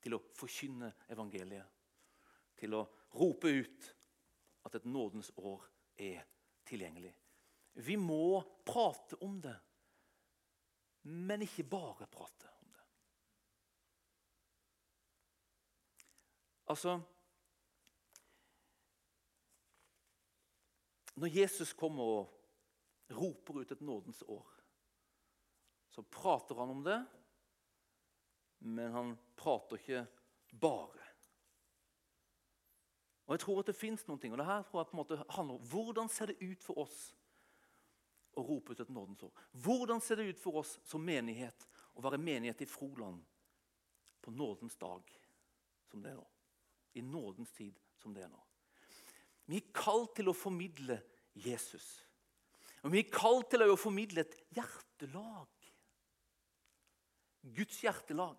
[0.00, 1.74] Til å forkynne evangeliet.
[2.56, 2.80] Til å
[3.20, 3.90] rope ut
[4.64, 5.68] at et nådens år
[6.00, 6.24] er
[6.64, 7.12] tilgjengelig.
[7.84, 9.58] Vi må prate om det,
[11.12, 12.88] men ikke bare prate om det.
[16.72, 16.96] Altså
[21.14, 22.38] Når Jesus kommer og
[23.12, 24.46] roper ut et nådens år,
[25.92, 26.98] så prater han om det,
[28.58, 30.06] men han prater ikke
[30.60, 31.02] bare.
[33.26, 35.02] Og jeg tror at det fins noen ting, og det her tror jeg på en
[35.02, 36.98] måte handler om hvordan ser det ut for oss
[38.36, 39.44] å rope ut et nådens år?
[39.64, 43.20] Hvordan ser det ut for oss som menighet å være menighet i Froland
[44.22, 45.12] på nådens dag
[45.90, 46.26] som det er nå?
[46.98, 48.40] I nådens tid som det er nå.
[49.50, 51.00] Vi er kalt til å formidle
[51.34, 51.86] Jesus.
[52.82, 55.68] Og vi er kalt til å formidle et hjertelag.
[57.42, 58.38] Guds hjertelag.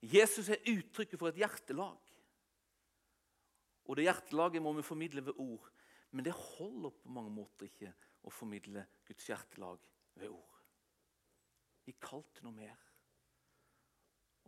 [0.00, 2.12] Jesus er uttrykket for et hjertelag.
[3.88, 5.70] Og det hjertelaget må vi formidle ved ord.
[6.12, 7.92] Men det holder på mange måter ikke
[8.24, 9.80] å formidle Guds hjertelag
[10.20, 10.60] ved ord.
[11.84, 12.84] Vi er kalt til noe mer.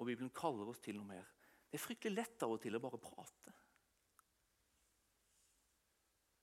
[0.00, 1.26] Og Bibelen kaller oss til noe mer.
[1.68, 3.52] Det er fryktelig lett av og til å bare prate.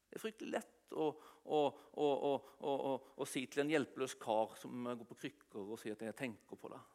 [0.07, 1.09] Det er fryktelig lett å,
[1.43, 1.61] å,
[1.99, 6.15] å, å si til en hjelpeløs kar som går på krykker, og si at 'jeg
[6.15, 6.85] tenker på deg'.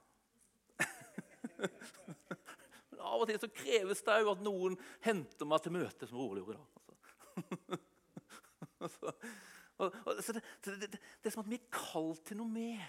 [2.90, 6.18] Men av og til så kreves det òg at noen henter meg til møte, som
[6.18, 6.66] Rolig i dag.
[8.82, 9.08] Altså.
[10.64, 12.84] det, det, er som at vi er kalt til noe mer.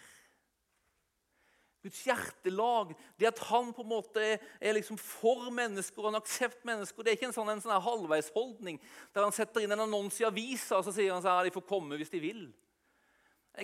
[1.84, 6.64] Guds hjertelag, det at han på en måte er, liksom for mennesker og en aksept
[6.68, 7.04] mennesker.
[7.04, 8.80] Det er ikke en sånn, en sånn halvveisholdning
[9.12, 11.68] der han setter inn en annonse i avisa og så sier han at de får
[11.68, 12.46] komme hvis de vil.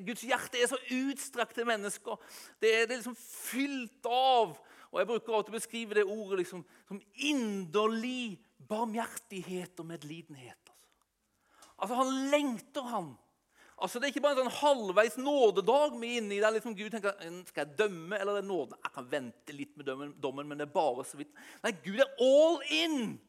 [0.05, 2.19] Guds hjerte er så utstrakt til mennesker.
[2.61, 6.39] Det er, det er liksom fylt av og Jeg bruker alltid å beskrive det ordet
[6.41, 10.71] liksom, som inderlig barmhjertighet og medlidenhet.
[10.71, 10.87] Altså.
[11.75, 13.11] altså, Han lengter, han
[13.79, 16.41] Altså, Det er ikke bare en sånn halvveis nådedag vi er inne i.
[16.43, 17.15] der liksom Gud tenker
[17.47, 18.77] skal jeg dømme eller er det nåde.
[18.83, 19.87] Jeg kan vente litt med
[20.19, 21.31] dommen, men det er bare så vidt.
[21.63, 23.19] Nei, Gud er all in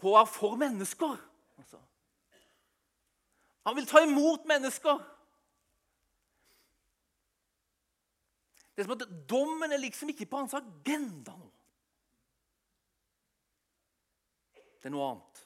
[0.00, 1.16] på å være for mennesker.
[1.60, 1.80] Altså.
[3.68, 5.04] Han vil ta imot mennesker.
[8.72, 11.48] Det er som at Dommen er liksom ikke på hans agenda nå.
[14.80, 15.42] Det er noe annet.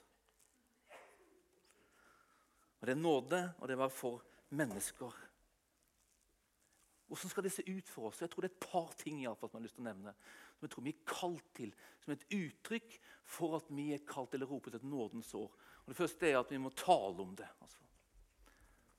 [2.85, 5.13] Og Det er nåde, og det var for mennesker.
[7.07, 8.21] Hvordan skal det se ut for oss?
[8.21, 9.85] Jeg tror Det er et par ting i alle fall, som jeg har lyst til
[9.85, 10.13] å nevne,
[10.59, 11.71] som jeg tror vi er kalt til,
[12.03, 15.55] som et uttrykk for at vi er kalt eller til et nådens år.
[15.81, 17.49] Og Det første er at vi må tale om det.
[17.61, 17.81] Altså.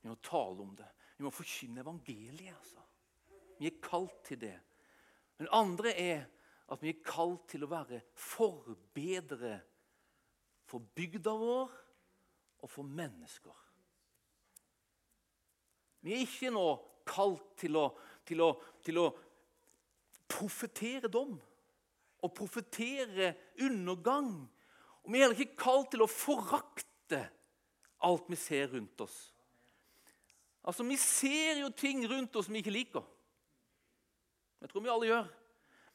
[0.01, 0.89] Vi må tale om det.
[1.17, 2.55] Vi må forkynne evangeliet.
[2.57, 2.81] Altså.
[3.59, 4.59] Vi er kalt til det.
[5.37, 6.25] Men det andre er
[6.69, 9.61] at vi er kalt til å være forbedre
[10.65, 11.77] for bygda vår
[12.63, 13.64] og for mennesker.
[16.05, 16.65] Vi er ikke nå
[17.05, 17.87] kalt til å,
[18.25, 18.51] til å,
[18.85, 19.05] til å
[20.29, 21.33] profetere dom
[22.25, 24.29] og profetere undergang.
[25.01, 27.23] Og Vi er heller ikke kalt til å forakte
[28.05, 29.17] alt vi ser rundt oss.
[30.65, 33.05] Altså, Vi ser jo ting rundt oss som vi ikke liker.
[34.61, 35.27] Jeg tror vi alle gjør.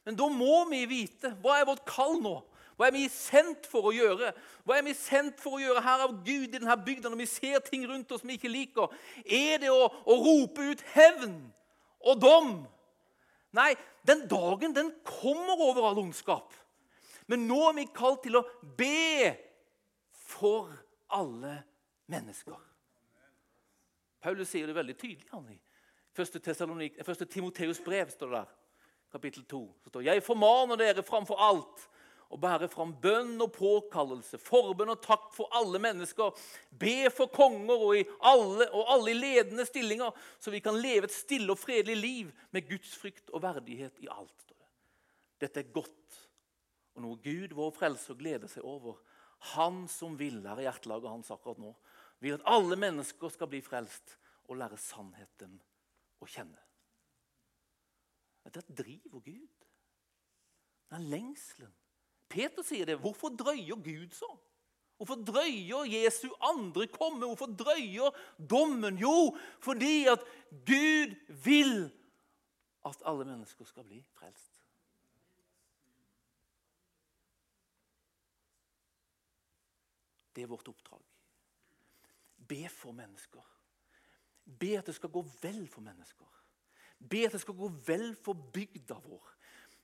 [0.07, 2.37] Men da må vi vite hva er vårt kall nå.
[2.81, 4.31] Hva er vi sendt for å gjøre?
[4.65, 7.27] Hva er vi sendt for å gjøre her av Gud i denne bygda når vi
[7.29, 8.95] ser ting rundt oss vi ikke liker?
[9.21, 11.35] Er det å, å rope ut hevn
[12.09, 12.49] og dom?
[13.53, 16.57] Nei, den dagen den kommer over all ondskap.
[17.29, 18.43] Men nå er vi kalt til å
[18.79, 19.29] be
[20.17, 20.73] for
[21.13, 21.59] alle
[22.09, 22.57] mennesker.
[24.25, 25.29] Paulus sier det veldig tydelig.
[25.29, 25.59] han i
[26.17, 28.51] Første, Timoteus brev står det der,
[29.13, 29.63] kapittel 2.
[29.83, 31.89] Så står, Jeg formaner dere framfor alt
[32.31, 36.31] og bære fram bønn og påkallelse, forbønn og takk for alle mennesker.
[36.79, 41.15] Be for konger og, alle, og alle i ledende stillinger, så vi kan leve et
[41.15, 44.55] stille og fredelig liv med Guds frykt og verdighet i alt.
[45.41, 46.19] Dette er godt,
[46.95, 48.99] og noe Gud, vår frelser, gleder seg over.
[49.55, 51.73] Han som vil, er hjertelaget hans akkurat nå,
[52.21, 54.15] vil at alle mennesker skal bli frelst
[54.47, 55.57] og lære sannheten
[56.21, 56.59] å kjenne.
[58.45, 59.67] Dette driver Gud.
[60.91, 61.71] Den lengselen
[62.31, 62.99] Peter sier det.
[63.03, 64.29] Hvorfor drøyer Gud så?
[65.01, 67.25] Hvorfor drøyer Jesu andre komme?
[67.25, 68.15] Hvorfor drøyer
[68.49, 68.97] dommen?
[69.01, 70.23] Jo, fordi at
[70.67, 71.91] Gud vil
[72.85, 74.61] at alle mennesker skal bli frelst.
[80.35, 81.01] Det er vårt oppdrag.
[82.47, 83.43] Be for mennesker.
[84.59, 86.29] Be at det skal gå vel for mennesker.
[87.09, 89.33] Be at det skal gå vel for bygda vår.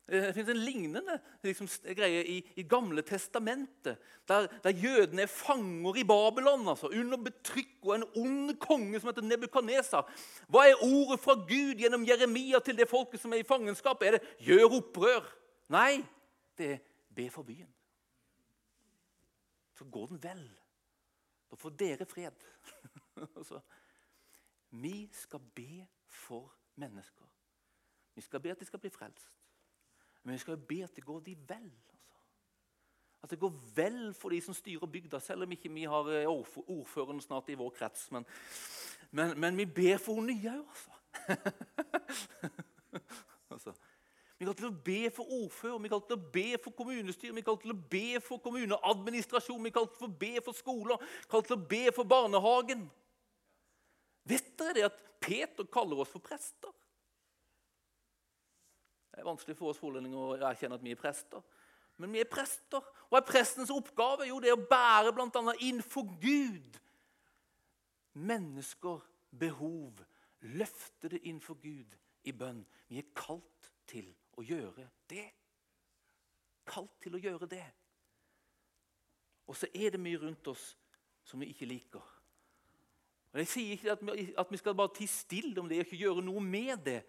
[0.07, 5.31] Eh, det finnes en lignende liksom, greie i, i Gamle testamentet, der, der, jødene er
[5.31, 10.05] fanger i Babylon, altså, under betrykk og en ond konge som heter Nebukadnesa.
[10.47, 14.03] Hva er ordet fra Gud gjennom Jeremia til det folket som er i fangenskap?
[14.03, 15.33] Er det 'gjør opprør'?
[15.69, 16.05] Nei,
[16.57, 16.77] det er
[17.15, 17.73] 'be for byen'.
[19.75, 20.49] Så går den vel.
[21.51, 22.43] Da får dere fred.
[23.37, 23.59] altså,
[24.69, 27.25] vi skal be for mennesker.
[28.15, 29.36] Vi skal be at de skal bli frelst.
[30.23, 31.71] Men vi skal jo be at det går de vel.
[31.93, 32.17] Altså.
[33.23, 36.29] At det går vel for de som styrer bygda, selv om ikke vi har eh,
[36.67, 38.11] ordføreren snart i vår krets.
[38.11, 38.25] Men,
[39.11, 40.91] men, men vi ber for henne nye òg, altså.
[43.53, 43.73] altså.
[44.37, 47.41] Vi kaller til å be for ordfører, vi kaller til å be for kommunestyre, vi
[47.41, 51.47] kaller til å be for kommuneadministrasjon, vi kaller til å be for skoler, vi kaller
[51.47, 52.83] til å be for barnehagen.
[54.29, 56.69] Vet dere det at Peter kaller oss for prester?
[59.17, 61.41] Det er vanskelig for oss forlendinger å erkjenne at vi er prester.
[61.97, 62.83] Men vi er prester.
[63.09, 64.27] Og er prestens oppgave?
[64.29, 65.55] Jo, det er å bære bl.a.
[65.57, 66.77] innenfor Gud
[68.13, 69.01] mennesker
[69.33, 70.03] behov.
[70.53, 71.97] Løfte det innenfor Gud
[72.29, 72.61] i bønn.
[72.93, 75.25] Vi er kalt til å gjøre det.
[76.69, 77.65] Kalt til å gjøre det.
[79.49, 80.75] Og så er det mye rundt oss
[81.25, 82.05] som vi ikke liker.
[83.33, 85.87] Og Jeg sier ikke at vi, at vi skal bare tie stille om det og
[85.89, 87.01] ikke gjøre noe med det.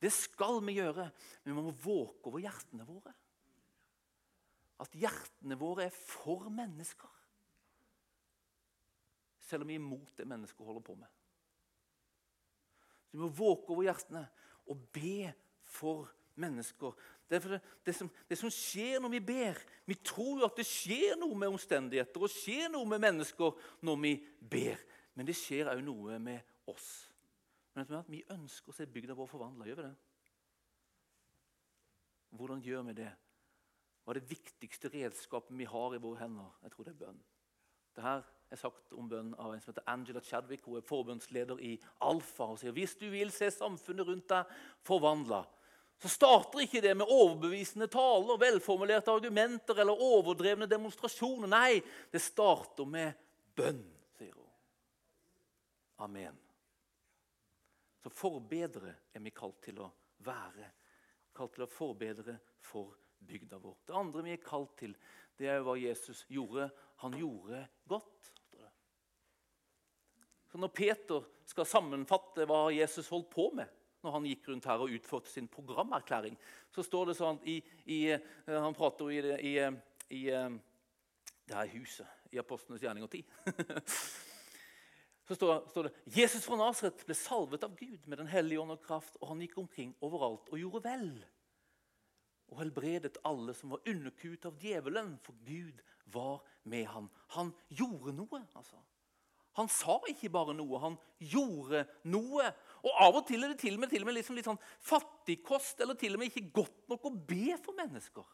[0.00, 1.08] Det skal vi gjøre,
[1.44, 3.14] men vi må våke over hjertene våre.
[4.82, 7.12] At hjertene våre er for mennesker.
[9.46, 11.08] Selv om vi er imot det mennesker holder på med.
[13.06, 14.26] Så Vi må våke over hjertene
[14.66, 15.32] og be
[15.62, 16.92] for mennesker.
[17.30, 21.16] Det, det, som, det, som, skjer når vi ber Vi tror jo at det skjer
[21.18, 23.56] noe med omstendigheter og skjer noe med mennesker
[23.86, 24.82] når vi ber.
[25.16, 27.06] Men det skjer òg noe med oss.
[27.76, 29.66] Men at Vi ønsker å se bygda vår forvandla.
[29.68, 29.94] Gjør vi det?
[32.36, 33.10] Hvordan gjør vi det?
[34.04, 36.54] Hva er det viktigste redskapet vi har i våre hender?
[36.62, 37.18] Jeg tror det er bønn.
[37.96, 38.14] Dette
[38.52, 40.64] er sagt om bønn av en som heter Angela Chadwick.
[40.64, 41.74] Hun er forbundsleder i
[42.06, 42.48] Alfa.
[42.52, 45.42] og sier hvis du vil se samfunnet rundt deg forvandla,
[45.98, 51.48] så starter ikke det med overbevisende taler, velformulerte argumenter eller overdrevne demonstrasjoner.
[51.48, 53.16] Nei, det starter med
[53.56, 53.84] bønn,
[54.16, 54.50] sier hun.
[56.04, 56.45] Amen.
[58.06, 59.86] Så forbedre er vi kalt til å
[60.22, 60.68] være.
[61.34, 62.92] Kalt til å forbedre for
[63.26, 63.80] bygda vår.
[63.82, 64.92] Det andre vi er kalt til,
[65.34, 66.68] det er hva Jesus gjorde.
[67.02, 68.28] Han gjorde godt.
[70.46, 73.74] Så Når Peter skal sammenfatte hva Jesus holdt på med
[74.06, 76.38] når han gikk rundt her og utførte sin programerklæring,
[76.70, 77.56] så står det sånn i,
[77.90, 79.18] i, eh, Han prater i,
[79.50, 79.56] i,
[80.14, 80.46] i eh,
[81.42, 83.26] det her huset, i Apostlenes og 10.
[85.26, 88.76] så står, står, det Jesus fra Nasaret ble salvet av Gud med Den hellige ånd
[88.76, 91.08] og kraft, og han gikk omkring overalt og gjorde vel.
[92.52, 95.82] Og helbredet alle som var underkuet av djevelen, for Gud
[96.14, 97.10] var med ham.
[97.34, 98.78] Han gjorde noe, altså.
[99.56, 100.96] Han sa ikke bare noe, han
[101.32, 102.48] gjorde noe.
[102.84, 104.60] Og Av og til er det til og med, til og med liksom litt sånn
[104.84, 108.26] fattigkost eller til og med ikke godt nok å be for mennesker.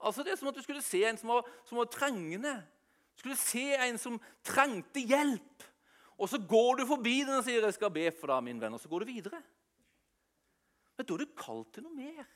[0.00, 2.56] Altså Det er som at du skulle se en som var, som var trengende.
[3.16, 5.64] Skulle se en som trengte hjelp.
[6.16, 8.74] Og så går du forbi den og sier 'jeg skal be for deg', min venn,
[8.74, 9.42] og så går du videre.
[10.96, 12.26] Men da er du kalt til noe mer.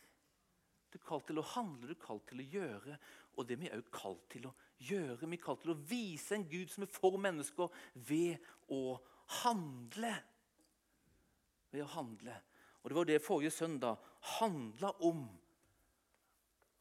[0.91, 2.99] Du er kalt til å handle, du er kalt til å gjøre.
[3.39, 5.29] Og det vi er også kalt til å gjøre.
[5.31, 8.39] Vi er kalt til å vise en Gud som er for mennesker, ved
[8.69, 8.99] å
[9.45, 10.15] handle.
[11.71, 12.35] Ved å handle.
[12.83, 13.97] Og Det var det forrige søndag
[14.39, 15.29] handla om.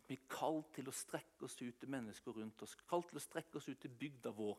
[0.10, 3.22] Vi er kalt til å strekke oss ut til mennesker rundt oss, kalt til å
[3.22, 4.56] strekke oss ut til bygda vår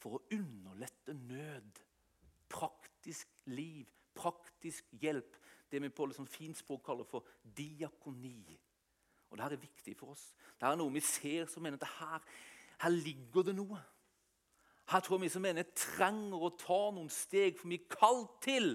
[0.00, 1.78] for å underlette nød.
[2.50, 5.38] Praktisk liv, praktisk hjelp.
[5.70, 7.24] Det vi på liksom fint språk kaller for
[7.56, 8.58] diakoni.
[9.30, 10.26] Og Dette er viktig for oss.
[10.58, 12.26] Dette er noe vi ser som mener at her,
[12.82, 13.80] her ligger det noe.
[14.90, 18.36] Her tror jeg vi som mener trenger å ta noen steg, for vi er kalt
[18.44, 18.74] til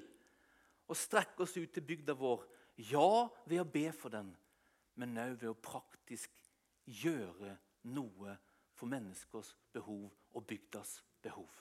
[0.87, 2.47] å strekke oss ut til bygda vår.
[2.89, 4.31] Ja, ved å be for den,
[4.95, 6.33] men òg ved å praktisk
[6.85, 7.55] gjøre
[7.95, 8.35] noe
[8.75, 11.51] for menneskers behov og bygdas behov.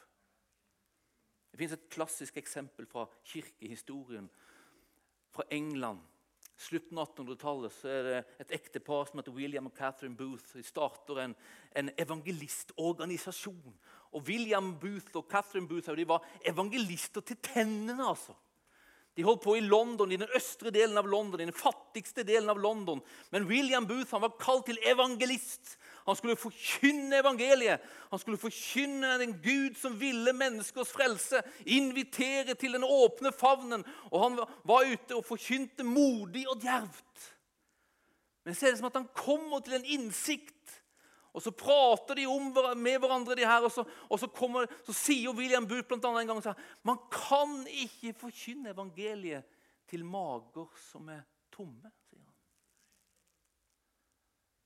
[1.51, 4.27] Det finnes et klassisk eksempel fra kirkehistorien
[5.35, 6.03] fra England
[6.57, 10.55] slutten av 1800-tallet er det et ektepar som heter William og Catherine Booth.
[10.55, 11.35] De starter en,
[11.77, 13.75] en evangelistorganisasjon.
[14.14, 17.99] Og William Booth og Catherine Booth de var evangelister til tennene.
[18.09, 18.37] altså.
[19.14, 22.50] De holdt på i London, i den østre delen av London, i den fattigste delen
[22.50, 23.03] av London.
[23.31, 25.77] Men William Booth han var kalt til evangelist.
[26.05, 27.85] Han skulle forkynne evangeliet.
[28.11, 31.44] Han skulle forkynne den Gud som ville menneskers frelse.
[31.64, 33.87] Invitere til den åpne favnen.
[34.11, 37.31] Og han var ute og forkynte modig og djervt.
[38.44, 40.54] Men så er det som at han kommer til en innsikt
[41.35, 44.95] og Så prater de om, med hverandre, de her, og så, og så, kommer, så
[44.95, 46.55] sier William Booth blant annet en gang så
[46.87, 49.49] man kan ikke forkynne evangeliet
[49.91, 51.91] til mager som er tomme.
[52.07, 52.37] sier han.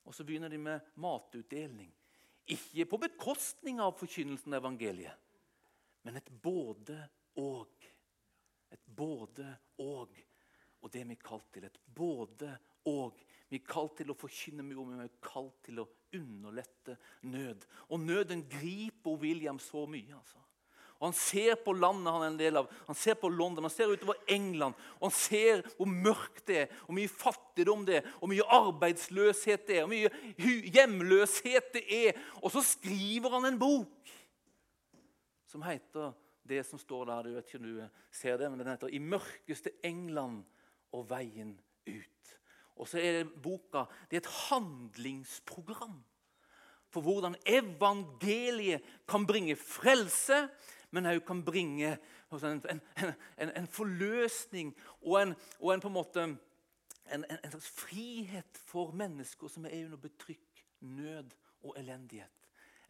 [0.05, 1.89] Og Så begynner de med matutdeling.
[2.49, 5.17] Ikke på bekostning av forkynnelsen av evangeliet,
[6.05, 7.89] men et både-og.
[8.73, 10.21] Et både-og.
[10.81, 11.65] Og det er vi kalt til.
[11.65, 11.81] Et
[12.85, 13.25] både-og.
[13.49, 16.99] Vi er kalt til å forkynne mye, men vi er kalt til å underlette
[17.29, 17.65] nød.
[17.89, 20.15] Og nøden griper William så mye.
[20.17, 20.39] altså.
[20.99, 23.71] Og Han ser på landet han er en del av, han ser på London, han
[23.71, 24.75] ser utover England.
[24.99, 29.67] og Han ser hvor mørkt det er, hvor mye fattigdom det er, hvor mye arbeidsløshet
[29.69, 32.19] det er, hvor mye hjemløshet det er.
[32.43, 34.13] Og så skriver han en bok
[35.49, 36.13] som heter
[36.49, 37.23] det som står der.
[37.23, 40.45] Du vet ikke om du ser det, men den heter 'I mørkeste England
[40.93, 42.18] og veien ut'.
[42.79, 45.99] Og så er det boka det er et handlingsprogram
[46.89, 50.49] for hvordan evangeliet kan bringe frelse,
[50.91, 51.99] men òg kan bringe
[52.33, 52.81] en, en,
[53.37, 54.73] en, en forløsning
[55.03, 56.25] og og på en måte
[57.13, 62.33] en, slags frihet for mennesker som er under betrykk, nød og elendighet.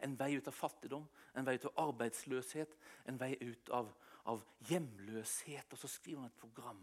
[0.03, 2.75] En vei ut av fattigdom, en vei ut av arbeidsløshet,
[3.07, 3.89] en vei ut av,
[4.31, 5.67] av hjemløshet.
[5.71, 6.79] Og så skriver han et program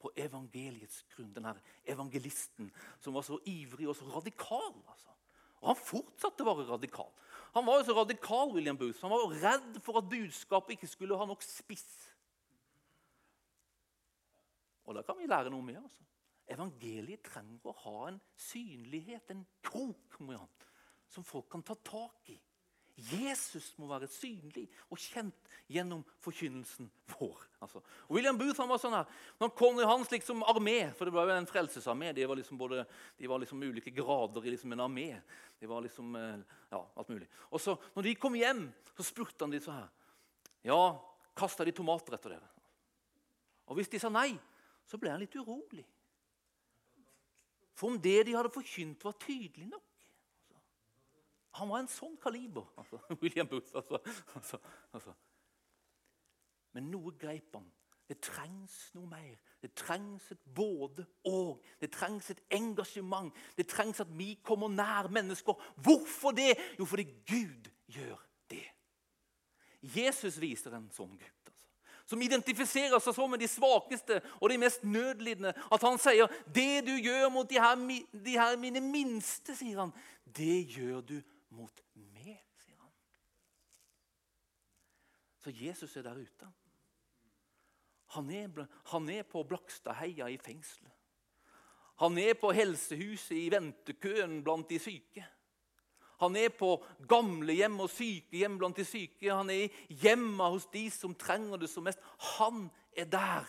[0.00, 1.32] på evangeliets grunn.
[1.36, 1.54] Denne
[1.88, 2.70] evangelisten
[3.00, 4.74] som var så ivrig og så radikal.
[4.88, 5.16] altså.
[5.60, 7.10] Og han fortsatte å være radikal.
[7.54, 9.02] Han var jo så radikal, William Booth.
[9.02, 11.88] Han var redd for at budskapet ikke skulle ha nok spiss.
[14.88, 15.82] Og da kan vi lære noe mer.
[15.82, 16.06] altså.
[16.50, 20.16] Evangeliet trenger å ha en synlighet, en krok,
[21.10, 22.38] som folk kan ta tak i.
[23.08, 27.44] Jesus må være synlig og kjent gjennom forkynnelsen vår.
[27.62, 27.82] Altså.
[28.10, 29.08] William Booth var sånn her,
[29.40, 32.84] når i hans liksom armé, for det var jo en frelsesarmé De var liksom, både,
[33.18, 35.20] de var liksom ulike grader i liksom en armé.
[35.60, 36.40] De var liksom, eh,
[36.70, 37.28] ja, alt mulig.
[37.50, 39.88] Og så, når de kom hjem, så spurte han de så her
[40.66, 40.82] Ja,
[41.36, 42.50] kasta de tomater etter dere?
[43.70, 44.34] Og hvis de sa nei,
[44.84, 45.86] så ble han litt urolig.
[47.78, 49.89] For om det de hadde forkynt, var tydelig nok
[51.58, 53.74] han var en sånn kaliber, altså, William Booth.
[53.74, 53.98] Altså,
[54.34, 54.60] altså,
[54.92, 55.14] altså.
[56.76, 57.66] Men noe greip han.
[58.10, 59.36] Det trengs noe mer.
[59.62, 61.60] Det trengs et både-og.
[61.78, 63.30] Det trengs et engasjement.
[63.56, 65.54] Det trengs at vi kommer nær mennesker.
[65.76, 66.56] Hvorfor det?
[66.78, 68.18] Jo, fordi Gud gjør
[68.50, 68.66] det.
[69.94, 71.36] Jesus viser en sånn Gud.
[71.46, 71.70] Altså,
[72.10, 75.54] som identifiserer seg så med de svakeste og de mest nødlidende.
[75.70, 77.76] At han sier 'Det du gjør mot de her,
[78.24, 79.92] de her mine minste', sier han,
[80.26, 81.22] 'det gjør du
[81.56, 82.94] mot meg, sier han.
[85.40, 86.48] Så Jesus er der ute.
[88.16, 90.92] Han er, han er på Blakstadheia i fengselet.
[92.00, 95.26] Han er på helsehuset i ventekøen blant de syke.
[96.20, 96.74] Han er på
[97.08, 99.28] gamlehjem og sykehjem blant de syke.
[99.28, 102.00] Han er i hjemma hos de som trenger det som mest.
[102.36, 103.48] Han er der.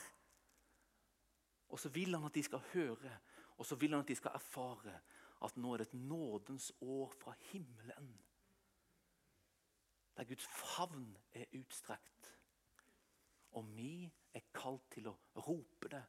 [1.71, 3.11] Og så vil han at de skal høre,
[3.57, 4.99] og så vil han at de skal erfare
[5.41, 8.11] at nå er det et nådens år fra himmelen.
[10.17, 12.37] Der Guds favn er utstrekt.
[13.51, 15.17] Og vi er kalt til å
[15.47, 16.03] rope det,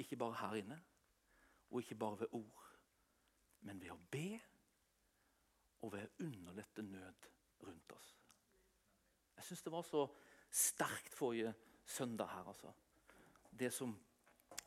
[0.00, 0.78] ikke bare her inne,
[1.70, 2.68] og ikke bare ved ord,
[3.66, 4.28] men ved å be
[5.84, 7.28] og ved å underlette nød
[7.66, 8.12] rundt oss.
[9.36, 10.06] Jeg syns det var så
[10.50, 11.52] sterkt forrige
[11.84, 12.48] søndag her.
[12.48, 12.72] altså.
[13.50, 13.92] Det som,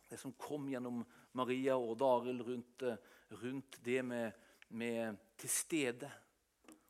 [0.10, 1.03] det som kom gjennom
[1.38, 2.97] Maria og Daril rundt uh,
[3.41, 4.32] rundt det med,
[4.70, 6.12] med til stede.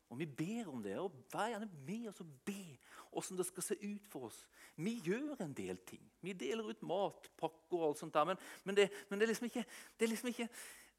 [0.09, 0.97] Og Vi ber om det.
[0.97, 2.77] og Vær gjerne med oss og be
[3.11, 4.39] åssen det skal se ut for oss.
[4.77, 6.01] Vi gjør en del ting.
[6.21, 8.13] Vi deler ut matpakker og alt sånt.
[8.13, 9.65] der, Men, men, det, men det, er liksom ikke,
[9.97, 10.49] det, er liksom ikke,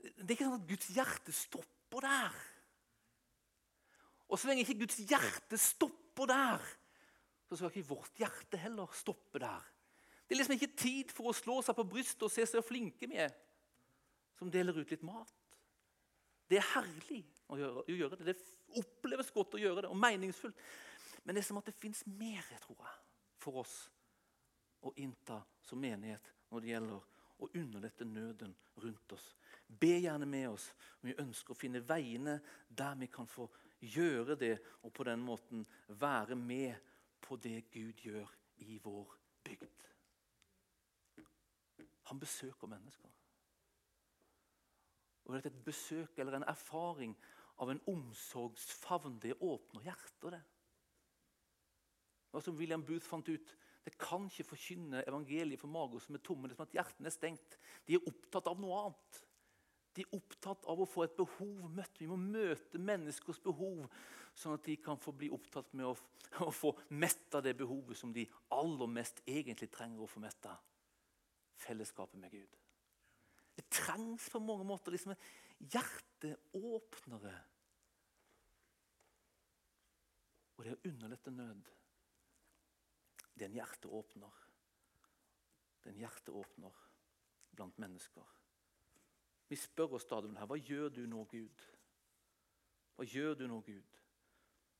[0.03, 2.41] det er ikke sånn at Guds hjerte stopper der.
[4.29, 6.67] Og så lenge ikke Guds hjerte stopper der,
[7.49, 9.71] så skal ikke vårt hjerte heller stoppe der.
[10.31, 13.09] Det er liksom ikke tid for å slå seg på brystet og se så flinke
[13.11, 13.33] vi er
[14.39, 15.33] som deler ut litt mat.
[16.47, 18.37] Det er herlig å gjøre, å gjøre, det.
[18.37, 20.63] Det oppleves godt å gjøre det, og meningsfullt.
[21.25, 22.95] Men det er som at det fins mer tror jeg,
[23.43, 23.75] for oss
[24.87, 27.11] å innta som menighet når det gjelder
[27.43, 28.55] å underlette nøden
[28.87, 29.27] rundt oss.
[29.67, 30.71] Be gjerne med oss
[31.01, 33.51] om vi ønsker å finne veiene der vi kan få
[33.83, 34.55] gjøre det,
[34.87, 35.67] og på den måten
[35.99, 36.79] være med
[37.19, 38.31] på det Gud gjør
[38.63, 39.90] i vår bygd.
[42.11, 43.11] Han besøker mennesker.
[45.25, 47.15] Og det er Et besøk eller en erfaring
[47.63, 50.33] av en omsorgsfavn, det åpner hjertet.
[50.33, 50.43] det.
[52.33, 56.21] Og som William Booth fant ut, Det kan ikke forkynne evangeliet for mager som er
[56.21, 56.49] tomme.
[56.49, 57.57] Det er som at hjertene er stengt.
[57.89, 59.21] De er opptatt av noe annet.
[59.97, 61.97] De er opptatt av å få et behov møtt.
[61.99, 63.89] Vi må møte menneskers behov,
[64.37, 65.97] sånn at de kan få bli opptatt med å,
[66.49, 70.59] å få metta det behovet som de aller mest egentlig trenger å få metta.
[71.61, 72.59] Fellesskapet med Gud.
[73.57, 75.15] Det trengs på mange måter liksom
[75.61, 77.35] hjerteåpnere.
[80.57, 81.69] Og det å underlette nød,
[83.35, 84.41] det er en hjerteåpner.
[85.81, 86.81] Det er en hjerteåpner
[87.57, 88.37] blant mennesker.
[89.49, 91.65] Vi spør oss stadig her, hva gjør du nå, Gud?
[92.97, 93.97] Hva gjør du nå, Gud?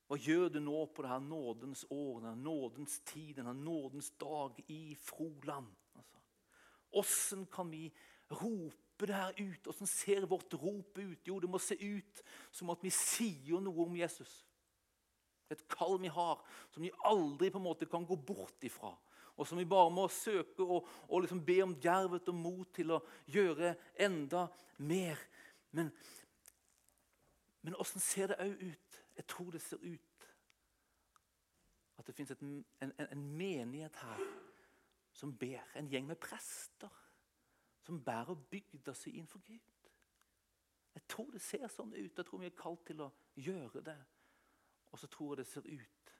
[0.07, 4.61] Hva gjør du nå på det her nådens år, denne nådens tid, denne nådens dag
[4.69, 5.73] i Froland?
[6.91, 7.87] Hvordan kan vi
[8.31, 9.67] rope det her ut.
[9.67, 11.27] Åssen ser vårt rop ut?
[11.27, 14.41] Jo, det må se ut som at vi sier noe om Jesus.
[15.51, 16.39] Et kall vi har,
[16.71, 18.95] som vi aldri på en måte kan gå bort ifra.
[19.35, 22.91] og som vi bare må søke og, og liksom be om djervet og mot til
[22.91, 25.17] å gjøre enda mer.
[25.71, 25.89] Men,
[27.61, 28.99] men åssen ser det òg ut?
[29.17, 30.27] Jeg tror det ser ut
[31.97, 34.21] at det fins en, en, en menighet her
[35.13, 35.63] som ber.
[35.75, 36.89] En gjeng med prester
[37.81, 39.89] som bærer bygda si for Gud.
[40.93, 42.17] Jeg tror det ser sånn ut.
[42.17, 43.99] Jeg tror vi er kalt til å gjøre det.
[44.91, 46.15] Og så tror jeg det ser ut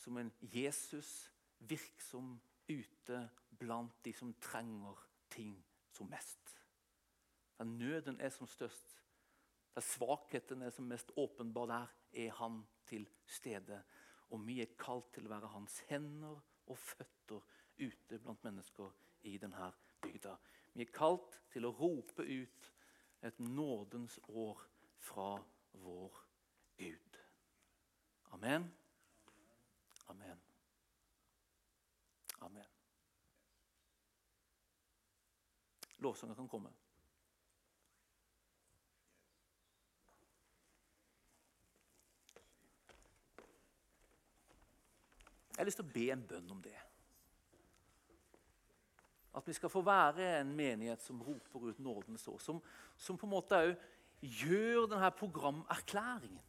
[0.00, 2.38] som en Jesus virksom
[2.70, 3.20] ute
[3.60, 4.98] blant de som trenger
[5.30, 5.54] ting
[5.92, 6.56] som mest.
[7.58, 8.96] Der nøden er som størst,
[9.74, 13.82] der svakheten er som mest åpenbar, der er han til stede.
[14.30, 17.44] Og vi er kalt til å være hans hender og føtter
[18.10, 18.90] ute blant mennesker
[19.22, 20.34] i denne bygda.
[20.74, 22.72] Vi er kalt til å rope ut
[23.22, 24.66] et nådens år
[24.98, 26.20] fra vår
[26.78, 27.18] Gud.
[28.32, 28.72] Amen.
[30.08, 30.42] Amen.
[32.40, 32.66] Amen.
[35.98, 36.72] Lovsangen kan komme.
[45.50, 46.89] Jeg har lyst til å be en bønn om det.
[49.34, 52.38] At vi skal få være en menighet som roper ut nådens år.
[52.38, 52.62] Som,
[52.96, 53.74] som på en måte òg
[54.20, 56.46] gjør denne programerklæringen.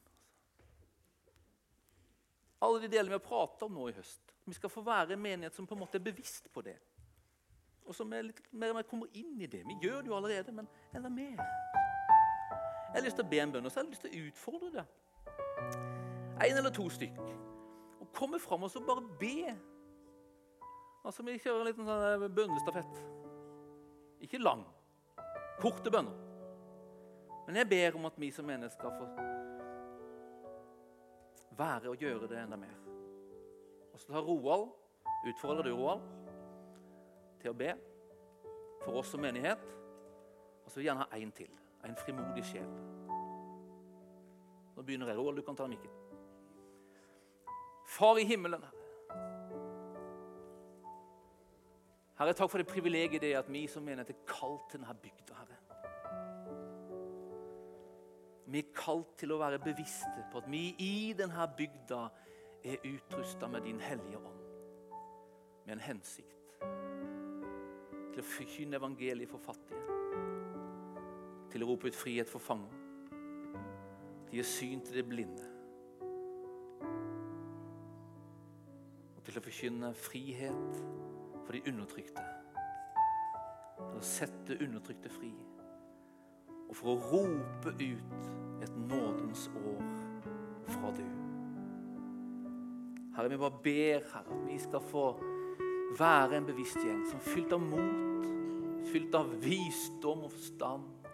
[2.62, 4.34] Alle de delene vi har pratet om nå i høst.
[4.46, 6.78] Vi skal få være en menighet som på en måte er bevisst på det.
[7.86, 9.64] Og som er litt mer og mer kommer inn i det.
[9.66, 11.42] Vi gjør det jo allerede, men enda mer.
[12.92, 14.28] Jeg har lyst til å be en bønn, og så har jeg lyst til å
[14.28, 14.86] utfordre det.
[16.42, 17.22] En eller to stykk.
[18.02, 19.56] Og komme fram og så bare be.
[21.04, 23.00] Altså, Vi kjører en liten sånn bønnestafett.
[24.22, 24.66] Ikke lang.
[25.62, 26.18] Korte bønner.
[27.48, 29.10] Men jeg ber om at vi som mennesker får
[31.58, 32.78] være og gjøre det enda mer.
[33.94, 34.70] Og så tar Roald,
[35.28, 36.06] utfordrer du Roald
[37.42, 37.74] til å be
[38.86, 39.66] for oss som menighet.
[40.64, 41.50] Og så vil jeg gjerne ha én til.
[41.86, 42.70] En frimodig sjel.
[44.76, 45.18] Nå begynner jeg.
[45.18, 45.92] Roald, du kan ta mikken.
[47.90, 48.64] Far i himmelen,
[52.22, 52.34] Herre.
[52.38, 55.38] Takk for det privilegiet det er at vi som menighet er kalt til denne bygda,
[55.40, 55.58] Herre.
[58.52, 62.02] Vi er kalt til å være bevisste på at vi i denne bygda
[62.68, 64.38] er utrusta med Din Hellige Ånd.
[65.66, 66.60] Med en hensikt.
[68.12, 69.82] Til å forkynne evangeliet for fattige.
[71.50, 72.78] Til å rope ut frihet for fanger.
[74.28, 75.48] Til å gi syn til de blinde.
[79.16, 80.84] Og til å forkynne frihet
[81.52, 82.22] for de undertrykte.
[83.76, 85.32] For å sette undertrykte fri.
[86.70, 89.82] Og for å rope ut et nådens år
[90.70, 91.04] fra du.
[93.18, 95.06] Herre, vi bare ber Herre, at vi skal få
[96.00, 98.32] være en bevisst gjeng som fylt av mot,
[98.88, 101.10] fylt av visdom og forstand,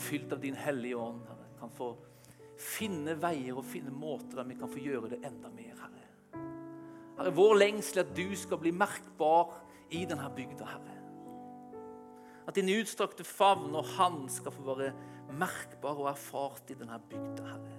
[0.00, 1.92] fylt av Din Hellige Ånd, Herre, kan få
[2.56, 5.99] finne veier og finne måter der vi kan få gjøre det enda mer, Herre.
[7.20, 9.52] Herre, Vår lengsel at du skal bli merkbar
[9.92, 10.96] i denne bygda, Herre.
[12.48, 14.94] At din utstrakte favn og hand skal få være
[15.36, 17.76] merkbar og erfart i denne bygda, Herre.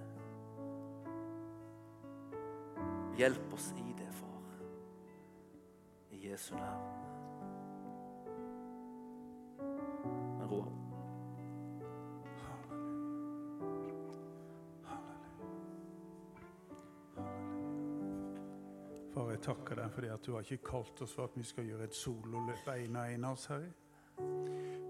[3.17, 4.45] Hjelp oss i det, far.
[6.13, 7.11] I Jesu navn.
[19.12, 21.68] Far, jeg takker deg fordi at du har ikke kalt oss for at vi skal
[21.68, 23.72] gjøre et sololøp ene og ene av oss, Herre.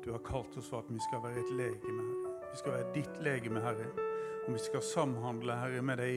[0.04, 2.36] Du har kalt oss for at vi skal være et legeme, Herre.
[2.52, 3.88] Vi skal være ditt legeme, Herre.
[4.46, 6.12] Og vi skal samhandle, Herre, med de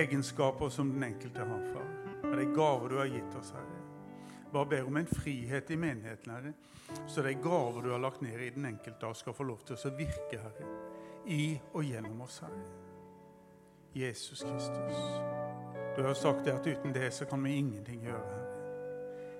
[0.00, 1.88] egenskaper som den enkelte har, far.
[2.24, 3.82] Med de gaver du har gitt oss, Herre.
[4.52, 6.54] Bare ber om en frihet i menigheten, Herre.
[7.06, 9.94] Så de gaver du har lagt ned i den enkelte, skal få lov til å
[9.98, 10.72] virke, Herre.
[11.26, 12.66] I og gjennom oss, Herre.
[13.94, 15.73] Jesus Kristus.
[15.96, 18.54] Du har sagt det at uten det så kan vi ingenting gjøre, Herre.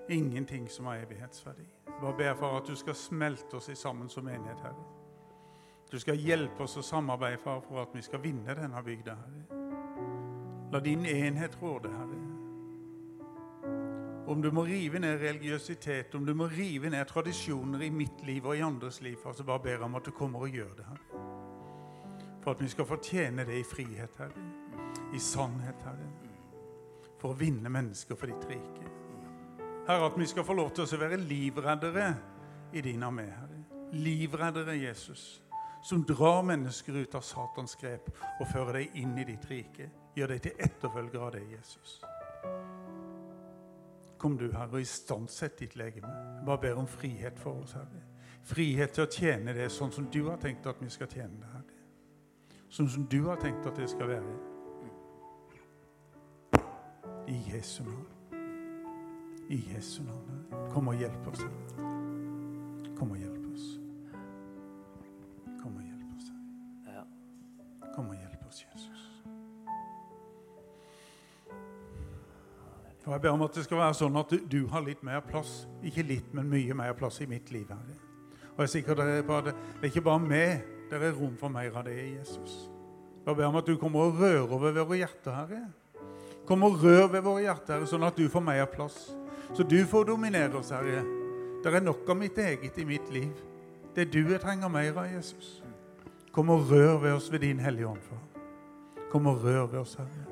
[0.09, 1.65] Ingenting som har evighetsverdi.
[2.01, 4.85] Bare ber for at du skal smelte oss i sammen som enhet, Herre.
[5.91, 9.61] Du skal hjelpe oss å samarbeide far, for at vi skal vinne denne bygda, Herre.
[10.71, 12.21] La din enhet råde, Herre.
[14.27, 18.45] Om du må rive ned religiøsitet, om du må rive ned tradisjoner i mitt liv
[18.45, 20.85] og i andres liv, så bare ber jeg om at du kommer og gjør det,
[20.85, 21.25] Herre.
[22.43, 24.47] For at vi skal fortjene det i frihet, Herre.
[25.13, 26.34] I sannhet, Herre.
[27.25, 28.91] For å vinne mennesker for ditt rike.
[29.87, 32.11] Herre, at vi skal få lov til å være livreddere
[32.77, 33.63] i din armé, Herre.
[33.97, 35.25] Livreddere, Jesus
[35.85, 38.07] som drar mennesker ut av Satans grep
[38.39, 39.85] og fører dem inn i ditt rike.
[40.17, 41.91] Gjør dem til etterfølgere av deg, Jesus.
[44.17, 46.09] Kom du, Herre, og istandsett ditt legeme.
[46.39, 48.01] Jeg bare ber om frihet for oss, Herre.
[48.49, 51.53] Frihet til å tjene det sånn som du har tenkt at vi skal tjene det,
[51.53, 51.79] Herre.
[52.73, 54.54] Sånn som du har tenkt at det skal være.
[57.27, 58.05] I Jesu navn.
[59.49, 60.45] I Jesu navn.
[60.71, 61.41] Kom og hjelp oss.
[62.97, 63.63] Kom og hjelp oss.
[65.61, 66.27] Kom og hjelp oss.
[67.95, 69.23] Kom og hjelp oss, Jesus.
[73.05, 75.23] Og Jeg ber om at det skal være sånn at du, du har litt mer
[75.25, 75.63] plass.
[75.85, 77.65] Ikke litt, men mye mer plass i mitt liv.
[77.69, 77.97] Herre.
[78.53, 80.69] Og jeg er sikker det er, bare, det er ikke bare meg.
[80.91, 82.69] Det er rom for mer av det i Jesus.
[83.25, 85.63] Jeg ber om at du kommer og rører over våre hjerter, Herre.
[86.45, 88.97] Kom og rør ved våre hjerter, sånn at du får mer plass.
[89.55, 91.01] Så du får dominere oss, Herre.
[91.63, 93.33] Det er nok av mitt eget i mitt liv.
[93.95, 95.63] Det er du jeg trenger mer av, Jesus.
[96.35, 98.23] Kom og rør ved oss ved din hellige ånd, far.
[99.11, 100.25] Kom og rør ved oss, Herre.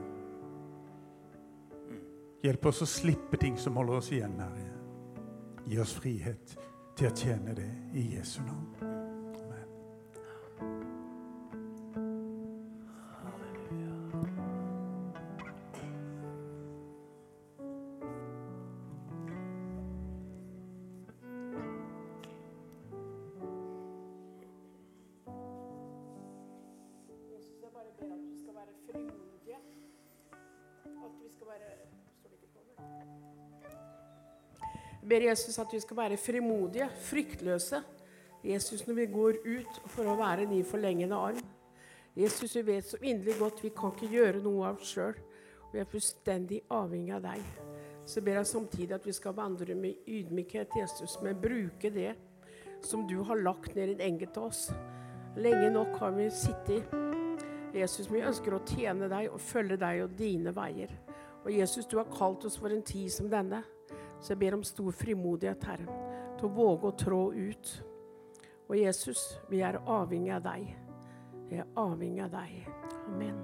[2.44, 4.70] Hjelp oss å slippe ting som holder oss igjen, Herre.
[5.66, 6.58] Gi oss frihet
[6.98, 8.93] til å tjene det i Jesu navn.
[35.14, 37.84] Ber Jesus at vi skal være frimodige, fryktløse.
[38.44, 41.44] Jesus, når vi går ut for å være din forlengende arm.
[42.18, 45.16] Jesus, vi vet så inderlig godt vi kan ikke gjøre noe av oss sjøl.
[45.72, 47.46] Vi er fullstendig avhengig av deg.
[48.06, 52.12] Så ber jeg samtidig at vi skal vandre med ydmykhet, Jesus, men bruke det
[52.84, 54.66] som du har lagt ned i den enkelte av oss.
[55.40, 56.92] Lenge nok har vi sittet
[57.74, 60.92] Jesus, vi ønsker å tjene deg og følge deg og dine veier.
[61.42, 63.64] Og Jesus, du har kalt oss for en tid som denne.
[64.24, 65.96] Så jeg ber om stor frimodighet, Herre,
[66.40, 67.72] til å våge å trå ut.
[68.70, 69.20] Og Jesus,
[69.52, 70.70] vi er avhengig av deg.
[71.50, 72.70] Vi er avhengig av deg.
[73.12, 73.42] Amen.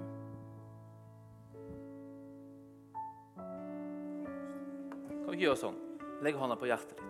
[5.20, 5.78] Kan vi ikke gjøre sånn?
[6.24, 7.06] Legg hånda på hjertet ditt.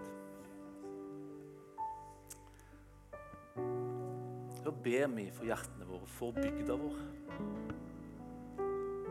[4.66, 7.00] Da ber vi for hjertene våre, for bygda vår.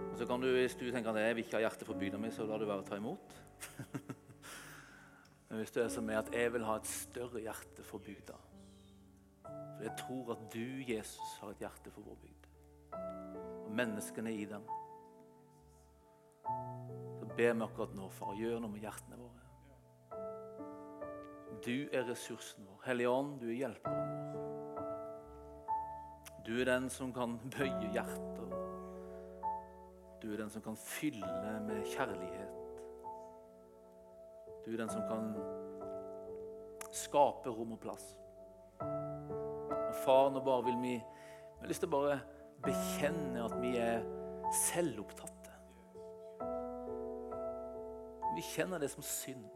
[0.03, 2.19] Og så kan du, Hvis du tenker at jeg vil ikke ha hjerte for bygda
[2.19, 3.39] mi, så lar du være å ta imot.
[5.49, 8.35] Men hvis det er som er at jeg vil ha et større hjerte for bygda
[9.41, 12.47] For jeg tror at du, Jesus, har et hjerte for vår bygd.
[13.65, 14.65] Og menneskene i den.
[17.17, 19.45] Så ber vi akkurat nå, far, gjør noe med hjertene våre.
[21.65, 22.83] Du er ressursen vår.
[22.85, 24.49] Hellige Ånd, du er hjelperen vår.
[26.45, 28.53] Du er den som kan bøye hjerter.
[30.21, 31.27] Du er den som kan fylle
[31.65, 32.58] med kjærlighet.
[34.69, 35.31] Du er den som kan
[36.93, 38.03] skape rom og plass.
[38.79, 42.19] Og far, nå bare vil vi Vi har lyst til å bare
[42.63, 44.03] bekjenne at vi er
[44.53, 45.55] selvopptatte.
[48.35, 49.49] Vi kjenner det som synd.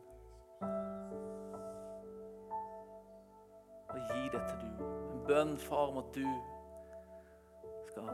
[3.94, 4.82] Og gi det til du.
[5.14, 6.26] En bønn, far, om at du
[7.92, 8.10] skal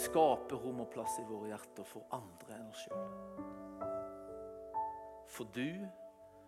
[0.00, 3.06] skape rom og plass i våre hjerter for andre enn oss sjøl.
[5.36, 5.68] For du,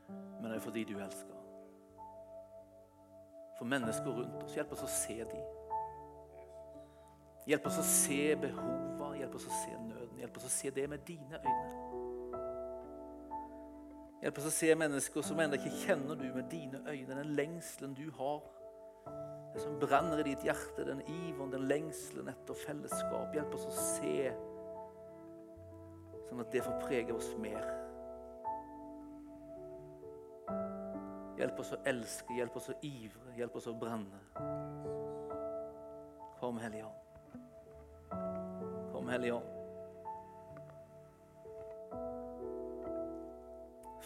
[0.09, 1.38] men det er fordi du elsker.
[3.59, 4.54] For mennesker rundt oss.
[4.54, 5.40] Hjelp oss å se de.
[7.48, 10.18] Hjelp oss å se behova, hjelp oss å se nøden.
[10.20, 11.88] Hjelp oss å se det med dine øyne.
[14.22, 17.94] Hjelp oss å se mennesker som ennå ikke kjenner du med dine øyne, den lengselen
[17.96, 18.42] du har.
[19.54, 23.34] Det som brenner i ditt hjerte, den iveren, den lengselen etter fellesskap.
[23.34, 24.30] Hjelp oss å se,
[26.28, 27.88] sånn at det får prege oss mer.
[31.59, 34.18] Hjelp oss å elske, hjelp oss å ivre, hjelp oss å brenne.
[36.38, 37.00] Kom, Hellige Ånd.
[38.92, 39.50] Kom, Hellige Ånd.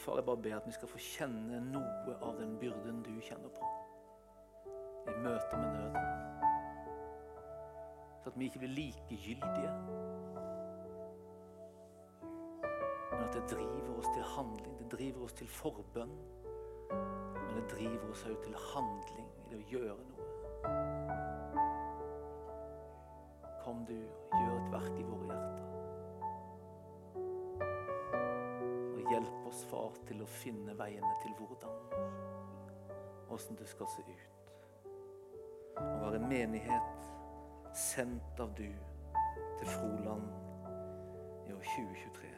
[0.01, 3.53] Far, jeg bare ber at vi skal få kjenne noe av den byrden du kjenner
[3.53, 3.69] på
[5.13, 6.49] i møte med nøden.
[8.23, 9.75] Så at vi ikke blir likegyldige,
[13.13, 16.17] men at det driver oss til handling, det driver oss til forbønn.
[16.93, 20.29] Men det driver oss òg til handling i det å gjøre noe.
[23.63, 25.69] Kom du og gjør et verk i våre hjerter.
[28.93, 31.77] Og hjelp oss, far, til å finne veiene til hvordan.
[33.33, 34.31] Åssen det skal se ut.
[35.79, 37.13] Å være en menighet
[37.73, 38.69] sendt av du
[39.59, 40.27] til Froland
[41.47, 42.33] i år 2023.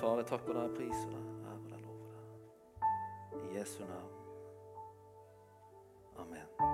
[0.00, 1.29] Far, jeg takker deg, og priser deg,
[3.60, 4.08] Jesu navn.
[6.16, 6.69] Amen.